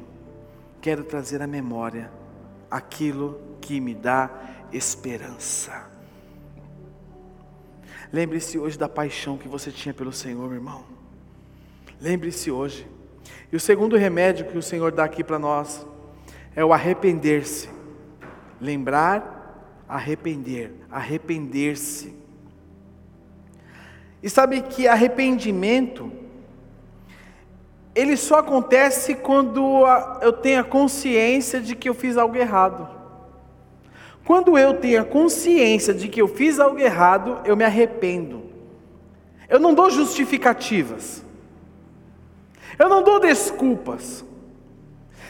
[0.80, 2.10] Quero trazer à memória
[2.70, 4.30] aquilo que me dá
[4.72, 5.88] esperança.
[8.12, 10.84] Lembre-se hoje da paixão que você tinha pelo Senhor, meu irmão.
[12.00, 12.86] Lembre-se hoje.
[13.52, 15.86] E o segundo remédio que o Senhor dá aqui para nós
[16.54, 17.68] é o arrepender-se.
[18.60, 22.15] Lembrar, arrepender, arrepender-se.
[24.22, 26.12] E sabe que arrependimento
[27.96, 29.86] ele só acontece quando
[30.20, 32.86] eu tenho a consciência de que eu fiz algo errado.
[34.22, 38.42] Quando eu tenho a consciência de que eu fiz algo errado, eu me arrependo.
[39.48, 41.24] Eu não dou justificativas.
[42.78, 44.22] Eu não dou desculpas.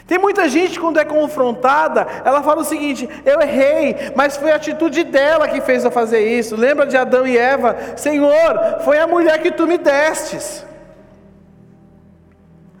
[0.07, 4.55] Tem muita gente quando é confrontada, ela fala o seguinte: eu errei, mas foi a
[4.55, 6.55] atitude dela que fez eu fazer isso.
[6.55, 7.75] Lembra de Adão e Eva?
[7.97, 10.65] Senhor, foi a mulher que tu me destes.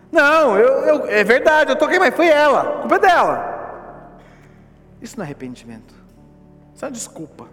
[0.09, 3.57] Não, eu, eu, é verdade, eu toquei, mas foi ela, a culpa é dela.
[5.01, 5.93] Isso não é arrependimento.
[6.73, 7.49] Isso é uma desculpa.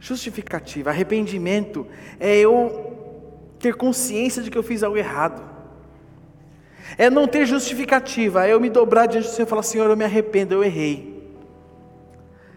[0.00, 0.90] Justificativa.
[0.90, 1.86] Arrependimento
[2.18, 5.53] é eu ter consciência de que eu fiz algo errado.
[6.96, 9.96] É não ter justificativa, é eu me dobrar diante do Senhor e falar: Senhor, eu
[9.96, 11.14] me arrependo, eu errei.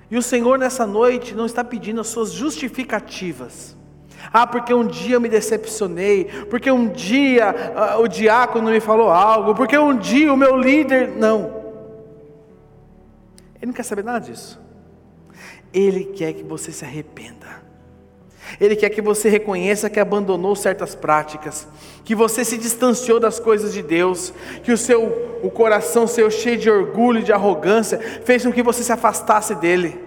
[0.09, 3.75] E o Senhor nessa noite não está pedindo as suas justificativas.
[4.31, 7.53] Ah, porque um dia eu me decepcionei, porque um dia
[7.97, 11.09] uh, o diácono me falou algo, porque um dia o meu líder.
[11.09, 11.57] Não.
[13.55, 14.59] Ele não quer saber nada disso.
[15.73, 17.66] Ele quer que você se arrependa.
[18.59, 21.67] Ele quer que você reconheça que abandonou certas práticas,
[22.03, 24.33] que você se distanciou das coisas de Deus,
[24.63, 28.63] que o seu o coração seu cheio de orgulho e de arrogância fez com que
[28.63, 29.99] você se afastasse dele.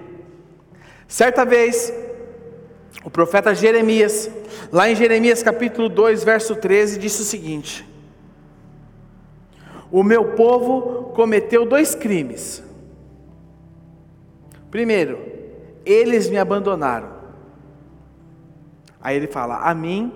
[1.07, 1.93] Certa vez,
[3.05, 4.31] o profeta Jeremias,
[4.73, 7.87] lá em Jeremias capítulo 2, verso 13, disse o seguinte:
[9.91, 12.63] O meu povo cometeu dois crimes.
[14.71, 15.19] Primeiro,
[15.85, 17.20] eles me abandonaram.
[19.03, 20.13] Aí ele fala: A mim,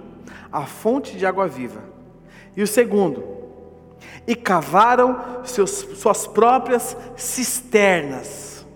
[0.52, 1.80] a fonte de água viva.
[2.56, 3.24] E o segundo,
[4.26, 8.66] e cavaram seus, suas próprias cisternas.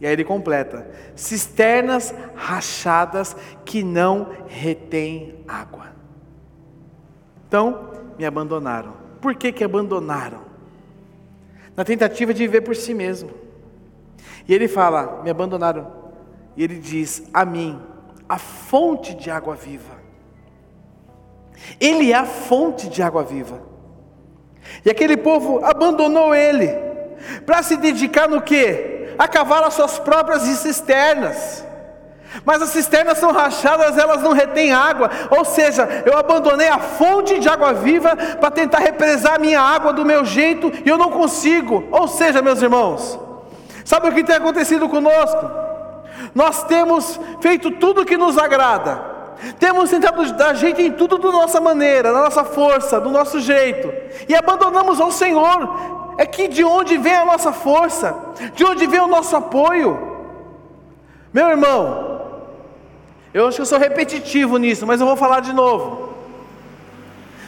[0.00, 5.86] E aí ele completa: cisternas rachadas que não retêm água.
[7.46, 8.94] Então, me abandonaram.
[9.20, 10.42] Por que que abandonaram?
[11.76, 13.30] Na tentativa de viver por si mesmo.
[14.46, 15.90] E ele fala: me abandonaram.
[16.56, 17.80] E ele diz: a mim,
[18.28, 19.96] a fonte de água viva.
[21.80, 23.60] Ele é a fonte de água viva.
[24.84, 26.68] E aquele povo abandonou ele
[27.46, 29.14] para se dedicar no que?
[29.18, 31.64] A cavar as suas próprias cisternas.
[32.44, 35.10] Mas as cisternas são rachadas, elas não retêm água.
[35.30, 39.92] Ou seja, eu abandonei a fonte de água viva para tentar represar a minha água
[39.92, 41.88] do meu jeito e eu não consigo.
[41.90, 43.18] Ou seja, meus irmãos,
[43.84, 45.67] sabe o que tem acontecido conosco?
[46.38, 49.02] Nós temos feito tudo o que nos agrada,
[49.58, 53.92] temos tentado dar jeito em tudo da nossa maneira, da nossa força, do nosso jeito,
[54.28, 56.14] e abandonamos ao Senhor.
[56.16, 58.16] É que de onde vem a nossa força,
[58.54, 60.16] de onde vem o nosso apoio?
[61.32, 62.20] Meu irmão,
[63.34, 66.14] eu acho que eu sou repetitivo nisso, mas eu vou falar de novo.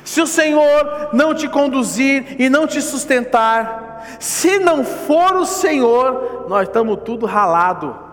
[0.05, 6.47] Se o Senhor não te conduzir e não te sustentar, se não for o Senhor,
[6.49, 8.10] nós estamos tudo ralado.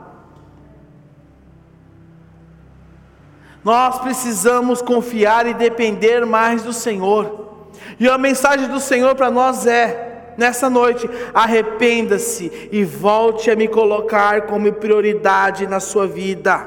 [3.68, 7.65] Nós precisamos confiar e depender mais do Senhor.
[7.99, 13.68] E a mensagem do Senhor para nós é: nessa noite, arrependa-se e volte a me
[13.68, 16.65] colocar como prioridade na sua vida.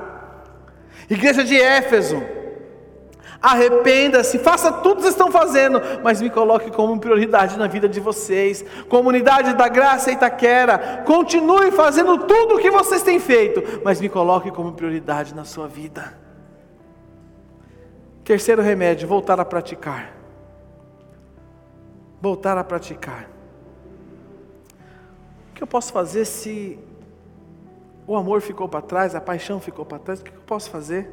[1.09, 2.23] Igreja de Éfeso,
[3.41, 7.99] arrependa-se, faça tudo que vocês estão fazendo, mas me coloque como prioridade na vida de
[7.99, 8.63] vocês.
[8.91, 14.51] Comunidade da Graça Itaquera, continue fazendo tudo o que vocês têm feito, mas me coloque
[14.51, 16.29] como prioridade na sua vida.
[18.31, 20.15] Terceiro remédio, voltar a praticar.
[22.23, 23.29] Voltar a praticar.
[25.51, 26.79] O que eu posso fazer se
[28.07, 30.21] o amor ficou para trás, a paixão ficou para trás?
[30.21, 31.11] O que eu posso fazer?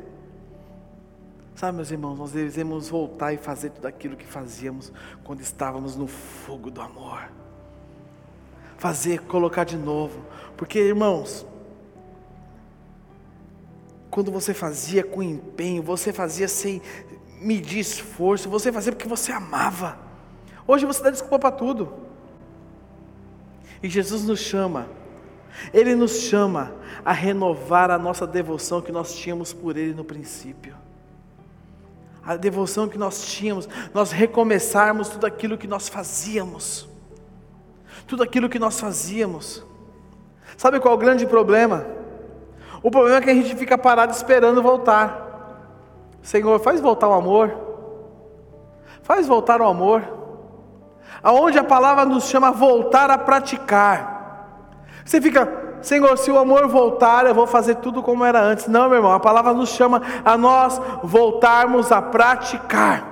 [1.56, 4.94] Sabe, meus irmãos, nós devemos voltar e fazer tudo aquilo que fazíamos
[5.24, 7.32] quando estávamos no fogo do amor.
[8.78, 10.24] Fazer, colocar de novo.
[10.56, 11.48] Porque, irmãos,
[14.18, 16.82] quando você fazia com empenho, você fazia sem
[17.40, 19.98] medir esforço, você fazia porque você amava.
[20.68, 21.94] Hoje você dá desculpa para tudo.
[23.82, 24.88] E Jesus nos chama,
[25.74, 26.74] Ele nos chama
[27.06, 30.76] a renovar a nossa devoção que nós tínhamos por Ele no princípio.
[32.24, 36.90] A devoção que nós tínhamos, nós recomeçarmos tudo aquilo que nós fazíamos.
[38.06, 39.64] Tudo aquilo que nós fazíamos.
[40.58, 41.86] Sabe qual é o grande problema?
[42.84, 45.27] O problema é que a gente fica parado esperando voltar.
[46.22, 47.54] Senhor, faz voltar o amor.
[49.02, 50.04] Faz voltar o amor.
[51.24, 54.18] Aonde a palavra nos chama a voltar a praticar.
[55.04, 58.68] Você fica, Senhor, se o amor voltar, eu vou fazer tudo como era antes.
[58.68, 63.06] Não, meu irmão, a palavra nos chama a nós voltarmos a praticar.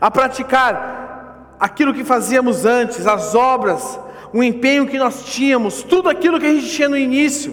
[0.00, 3.98] A praticar aquilo que fazíamos antes, as obras,
[4.32, 7.52] o empenho que nós tínhamos, tudo aquilo que a gente tinha no início.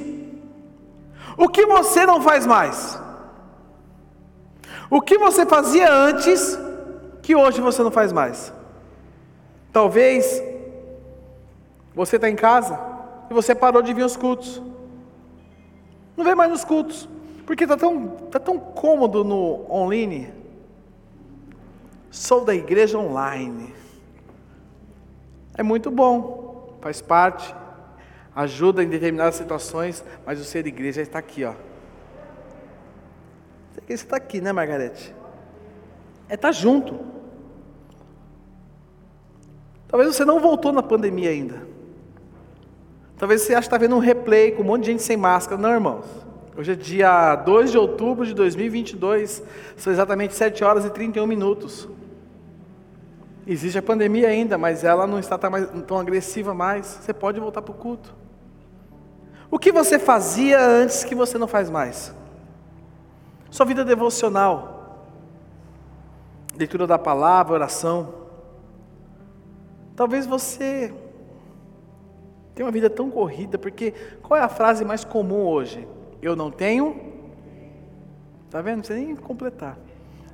[1.35, 3.01] O que você não faz mais?
[4.89, 6.57] O que você fazia antes
[7.21, 8.53] que hoje você não faz mais?
[9.71, 10.41] Talvez
[11.93, 12.79] você está em casa
[13.29, 14.61] e você parou de vir aos cultos.
[16.15, 17.07] Não vem mais nos cultos,
[17.45, 20.33] porque está tão, tá tão cômodo no online.
[22.09, 23.73] Sou da igreja online.
[25.55, 27.53] É muito bom, faz parte,
[28.33, 31.53] ajuda em determinadas situações, mas o ser igreja está aqui, ó.
[33.85, 35.13] Você está aqui, né, Margarete?
[36.29, 36.99] É estar tá junto.
[39.87, 41.61] Talvez você não voltou na pandemia ainda.
[43.17, 45.59] Talvez você ache que está vendo um replay com um monte de gente sem máscara.
[45.59, 46.05] Não, irmãos.
[46.55, 49.43] Hoje é dia 2 de outubro de 2022.
[49.77, 51.87] São exatamente 7 horas e 31 minutos.
[53.45, 56.85] Existe a pandemia ainda, mas ela não está tão agressiva mais.
[56.85, 58.13] Você pode voltar para o culto.
[59.49, 62.13] O que você fazia antes que você não faz mais?
[63.49, 65.05] Sua vida devocional,
[66.57, 68.13] leitura da palavra, oração.
[69.95, 70.93] Talvez você
[72.53, 75.87] tenha uma vida tão corrida, porque qual é a frase mais comum hoje?
[76.21, 77.15] Eu não tenho.
[78.45, 78.77] Está vendo?
[78.77, 79.77] Não precisa nem completar.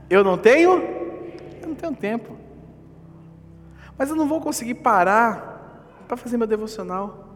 [0.09, 0.82] Eu não tenho.
[1.61, 2.38] Eu não tenho tempo.
[3.97, 7.28] Mas eu não vou conseguir parar para fazer meu devocional.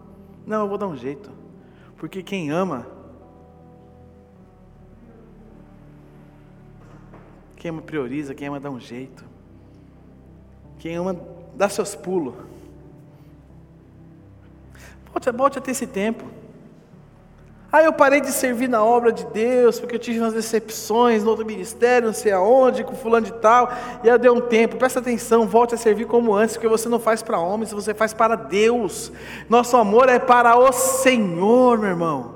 [0.45, 1.29] Não, eu vou dar um jeito.
[1.97, 2.87] Porque quem ama,
[7.57, 9.25] quem ama prioriza, quem ama dá um jeito.
[10.79, 11.19] Quem ama
[11.55, 12.35] dá seus pulos.
[15.11, 16.23] Volte, volte a ter esse tempo.
[17.69, 21.31] Ah, eu parei de servir na obra de Deus, porque eu tive umas decepções no
[21.31, 23.69] outro ministério, não sei aonde, com fulano de tal,
[24.03, 24.77] e aí deu um tempo.
[24.77, 28.13] Presta atenção, volte a servir como antes, porque você não faz para homens, você faz
[28.13, 29.11] para Deus.
[29.49, 32.35] Nosso amor é para o Senhor, meu irmão.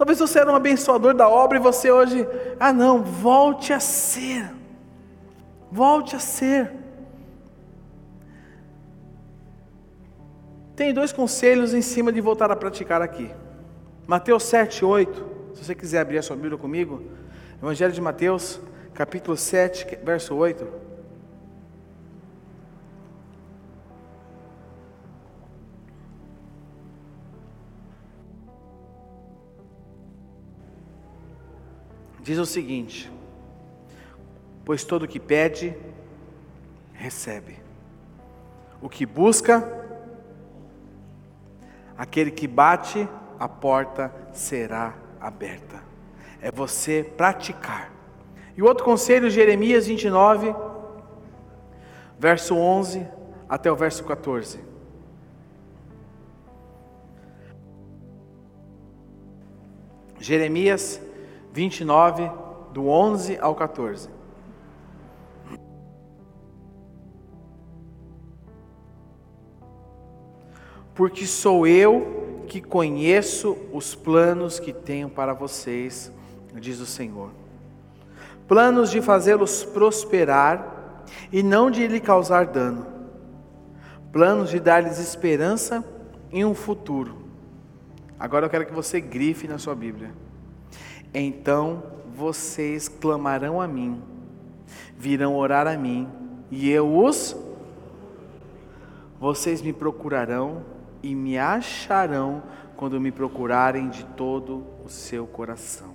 [0.00, 2.26] Talvez você era um abençoador da obra e você hoje,
[2.58, 4.50] ah não, volte a ser.
[5.70, 6.72] Volte a ser.
[10.74, 13.30] Tem dois conselhos em cima de voltar a praticar aqui.
[14.06, 15.26] Mateus 7, 8.
[15.52, 17.02] Se você quiser abrir a sua Bíblia comigo,
[17.62, 18.58] Evangelho de Mateus,
[18.94, 20.66] capítulo 7, verso 8.
[32.30, 33.10] Diz o seguinte:
[34.64, 35.76] Pois todo o que pede,
[36.92, 37.58] recebe,
[38.80, 39.80] o que busca,
[41.98, 45.82] Aquele que bate, a porta será aberta.
[46.40, 47.92] É você praticar.
[48.56, 50.54] E o outro conselho, Jeremias 29,
[52.16, 53.06] verso 11
[53.48, 54.60] até o verso 14.
[60.20, 61.02] Jeremias
[61.52, 62.30] 29,
[62.72, 64.20] do 11 ao 14.
[71.00, 76.12] porque sou eu que conheço os planos que tenho para vocês,
[76.56, 77.30] diz o Senhor.
[78.46, 82.86] Planos de fazê-los prosperar e não de lhe causar dano.
[84.12, 85.82] Planos de dar-lhes esperança
[86.30, 87.16] em um futuro.
[88.18, 90.10] Agora eu quero que você grife na sua Bíblia.
[91.12, 91.82] Então
[92.14, 94.02] vocês clamarão a mim,
[94.96, 96.08] virão orar a mim,
[96.50, 97.36] e eu os.
[99.18, 100.64] Vocês me procurarão
[101.02, 102.42] e me acharão
[102.76, 105.94] quando me procurarem de todo o seu coração.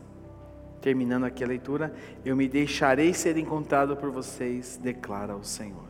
[0.82, 1.94] Terminando aqui a leitura,
[2.24, 5.86] eu me deixarei ser encontrado por vocês, declara o Senhor.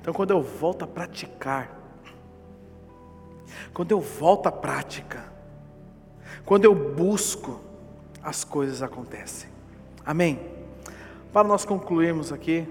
[0.00, 1.74] Então, quando eu volto a praticar,
[3.72, 5.24] quando eu volto à prática,
[6.44, 7.60] quando eu busco,
[8.26, 9.48] as coisas acontecem.
[10.04, 10.40] Amém?
[11.32, 12.66] Para nós concluirmos aqui,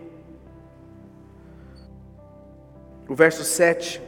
[3.08, 4.02] o verso 7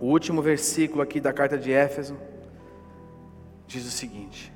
[0.00, 2.16] o último versículo aqui da carta de Éfeso
[3.66, 4.52] diz o seguinte: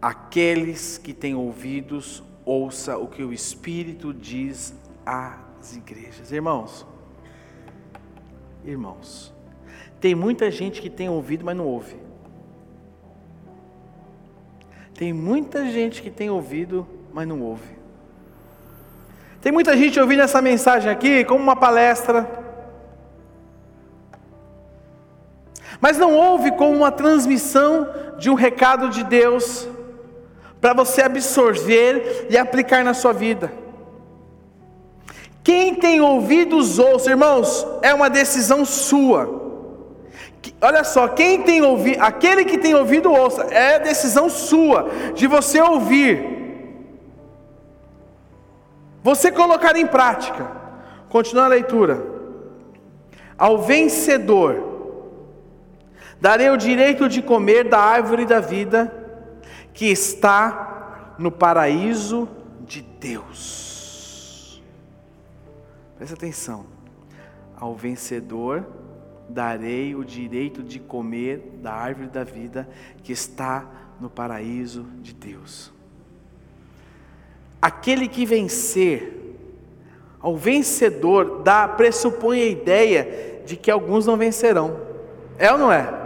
[0.00, 4.74] Aqueles que têm ouvidos, ouça o que o Espírito diz
[5.04, 6.30] às igrejas.
[6.30, 6.86] Irmãos,
[8.64, 9.32] irmãos,
[9.98, 12.07] tem muita gente que tem ouvido, mas não ouve.
[14.98, 17.78] Tem muita gente que tem ouvido, mas não ouve.
[19.40, 22.46] Tem muita gente ouvindo essa mensagem aqui como uma palestra
[25.80, 27.88] Mas não houve como uma transmissão
[28.18, 29.68] de um recado de Deus
[30.60, 33.52] para você absorver e aplicar na sua vida.
[35.44, 39.47] Quem tem ouvidos ouça, irmãos, é uma decisão sua.
[40.60, 45.60] Olha só, quem tem ouvido, aquele que tem ouvido ouça, é decisão sua de você
[45.60, 46.36] ouvir.
[49.02, 50.50] Você colocar em prática.
[51.08, 52.04] Continua a leitura.
[53.36, 54.68] Ao vencedor
[56.20, 58.92] Darei o direito de comer da árvore da vida
[59.72, 62.28] que está no paraíso
[62.62, 64.62] de Deus.
[65.96, 66.66] Presta atenção.
[67.56, 68.66] Ao vencedor
[69.28, 72.68] darei o direito de comer da árvore da vida
[73.02, 73.66] que está
[74.00, 75.72] no paraíso de Deus.
[77.60, 79.36] Aquele que vencer,
[80.20, 84.80] ao vencedor, dá, pressupõe a ideia de que alguns não vencerão.
[85.38, 85.98] É ou não é?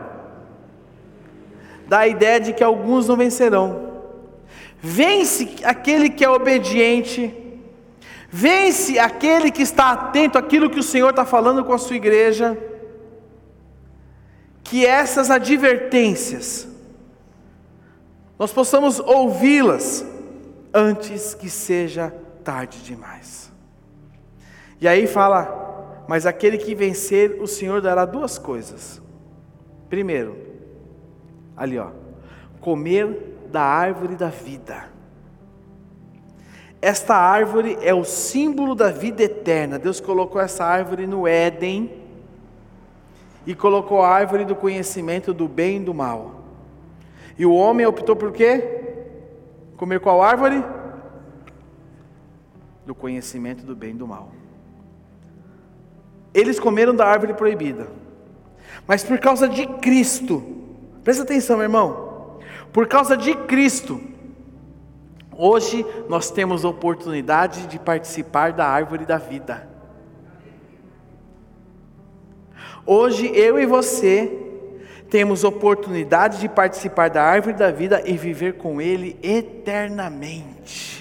[1.93, 3.93] dá a ideia de que alguns não vencerão.
[4.81, 7.35] Vence aquele que é obediente,
[8.31, 12.57] vence aquele que está atento àquilo que o Senhor está falando com a sua igreja,
[14.73, 16.66] que essas advertências,
[18.39, 20.03] nós possamos ouvi-las
[20.73, 22.11] antes que seja
[22.43, 23.53] tarde demais.
[24.81, 29.03] E aí fala: Mas aquele que vencer, o Senhor dará duas coisas.
[29.91, 30.39] Primeiro,
[31.55, 31.91] ali ó,
[32.59, 34.87] comer da árvore da vida.
[36.81, 39.79] Esta árvore é o símbolo da vida eterna.
[39.79, 42.02] Deus colocou essa árvore no Éden
[43.47, 46.43] e colocou a árvore do conhecimento do bem e do mal.
[47.38, 48.80] E o homem optou por quê?
[49.76, 50.64] Comer qual árvore?
[52.86, 54.30] Do conhecimento do bem e do mal.
[56.34, 57.88] Eles comeram da árvore proibida.
[58.86, 60.43] Mas por causa de Cristo,
[61.03, 62.38] presta atenção, meu irmão.
[62.72, 64.01] Por causa de Cristo,
[65.36, 69.72] hoje nós temos a oportunidade de participar da árvore da vida.
[72.85, 74.39] Hoje eu e você
[75.09, 80.93] temos oportunidade de participar da árvore da vida e viver com Ele eternamente.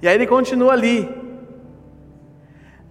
[0.00, 1.08] E aí ele continua ali,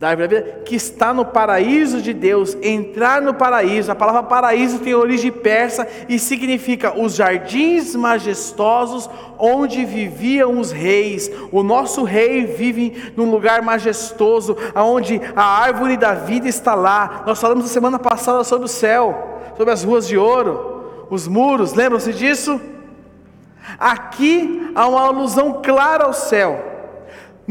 [0.02, 2.58] da árvore da vida, que está no paraíso de Deus.
[2.64, 9.86] Entrar no paraíso, a palavra paraíso tem origem persa e significa os jardins majestosos onde
[9.86, 11.30] viviam os reis.
[11.52, 17.24] O nosso rei vive num lugar majestoso, onde a árvore da vida está lá.
[17.28, 21.76] Nós falamos na semana passada sobre o céu, sobre as ruas de ouro, os muros,
[21.76, 22.60] lembram-se disso?
[23.78, 26.71] Aqui há uma alusão clara ao céu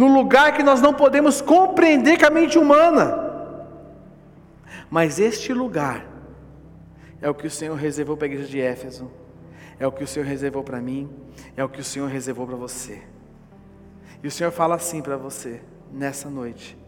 [0.01, 3.53] no lugar que nós não podemos compreender com a mente humana.
[4.89, 6.07] Mas este lugar
[7.21, 9.11] é o que o Senhor reservou para a igreja de Éfeso,
[9.79, 11.11] é o que o Senhor reservou para mim,
[11.55, 13.03] é o que o Senhor reservou para você.
[14.23, 15.61] E o Senhor fala assim para você
[15.93, 16.79] nessa noite: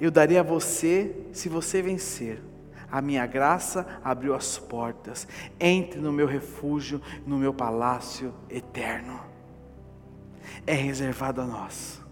[0.00, 2.40] Eu darei a você se você vencer.
[2.88, 5.26] A minha graça abriu as portas.
[5.58, 9.18] Entre no meu refúgio, no meu palácio eterno.
[10.64, 12.03] É reservado a nós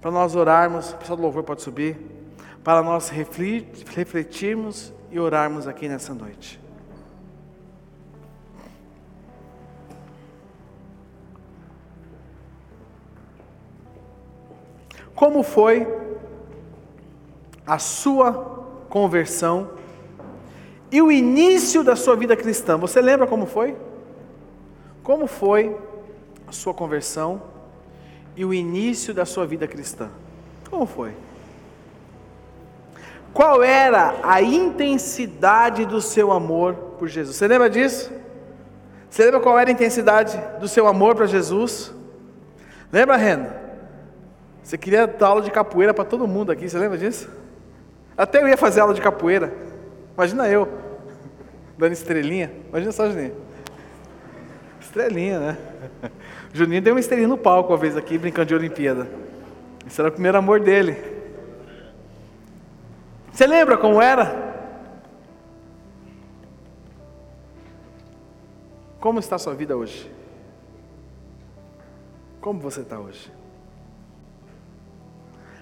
[0.00, 1.98] para nós orarmos, o pessoal do louvor pode subir,
[2.62, 6.60] para nós refletirmos e orarmos aqui nessa noite.
[15.14, 15.86] Como foi
[17.66, 18.32] a sua
[18.88, 19.70] conversão
[20.92, 22.78] e o início da sua vida cristã?
[22.78, 23.76] Você lembra como foi?
[25.02, 25.76] Como foi
[26.46, 27.42] a sua conversão?
[28.38, 30.08] E o início da sua vida cristã?
[30.70, 31.12] Como foi?
[33.34, 37.36] Qual era a intensidade do seu amor por Jesus?
[37.36, 38.12] Você lembra disso?
[39.10, 41.92] Você lembra qual era a intensidade do seu amor para Jesus?
[42.92, 43.56] Lembra, Rena?
[44.62, 47.28] Você queria dar aula de capoeira para todo mundo aqui, você lembra disso?
[48.16, 49.52] Até eu ia fazer aula de capoeira.
[50.14, 50.68] Imagina eu,
[51.76, 52.52] dando estrelinha.
[52.68, 53.34] Imagina só, Juninho.
[54.80, 55.58] Estrelinha, né?
[56.52, 59.08] Juninho deu uma estrelinha no palco uma vez aqui, brincando de Olimpíada.
[59.86, 60.96] Esse era o primeiro amor dele.
[63.32, 64.48] Você lembra como era?
[68.98, 70.10] Como está a sua vida hoje?
[72.40, 73.30] Como você está hoje?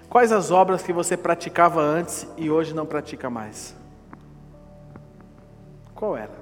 [0.09, 3.75] Quais as obras que você praticava antes e hoje não pratica mais?
[5.93, 6.33] Qual era?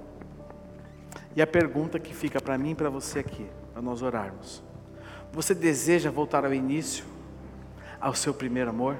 [1.35, 3.45] E a pergunta que fica para mim e para você aqui
[3.76, 4.63] para nós orarmos.
[5.34, 7.03] Você deseja voltar ao início,
[7.99, 8.95] ao seu primeiro amor?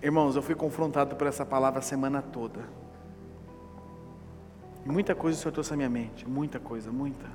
[0.00, 2.60] Irmãos, eu fui confrontado por essa palavra a semana toda.
[4.86, 7.26] Muita coisa o Senhor trouxe à minha mente, muita coisa, muita.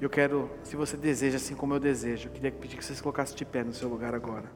[0.00, 3.02] Eu quero, se você deseja, assim como eu desejo, eu queria pedir que você se
[3.02, 4.50] colocasse de pé no seu lugar agora.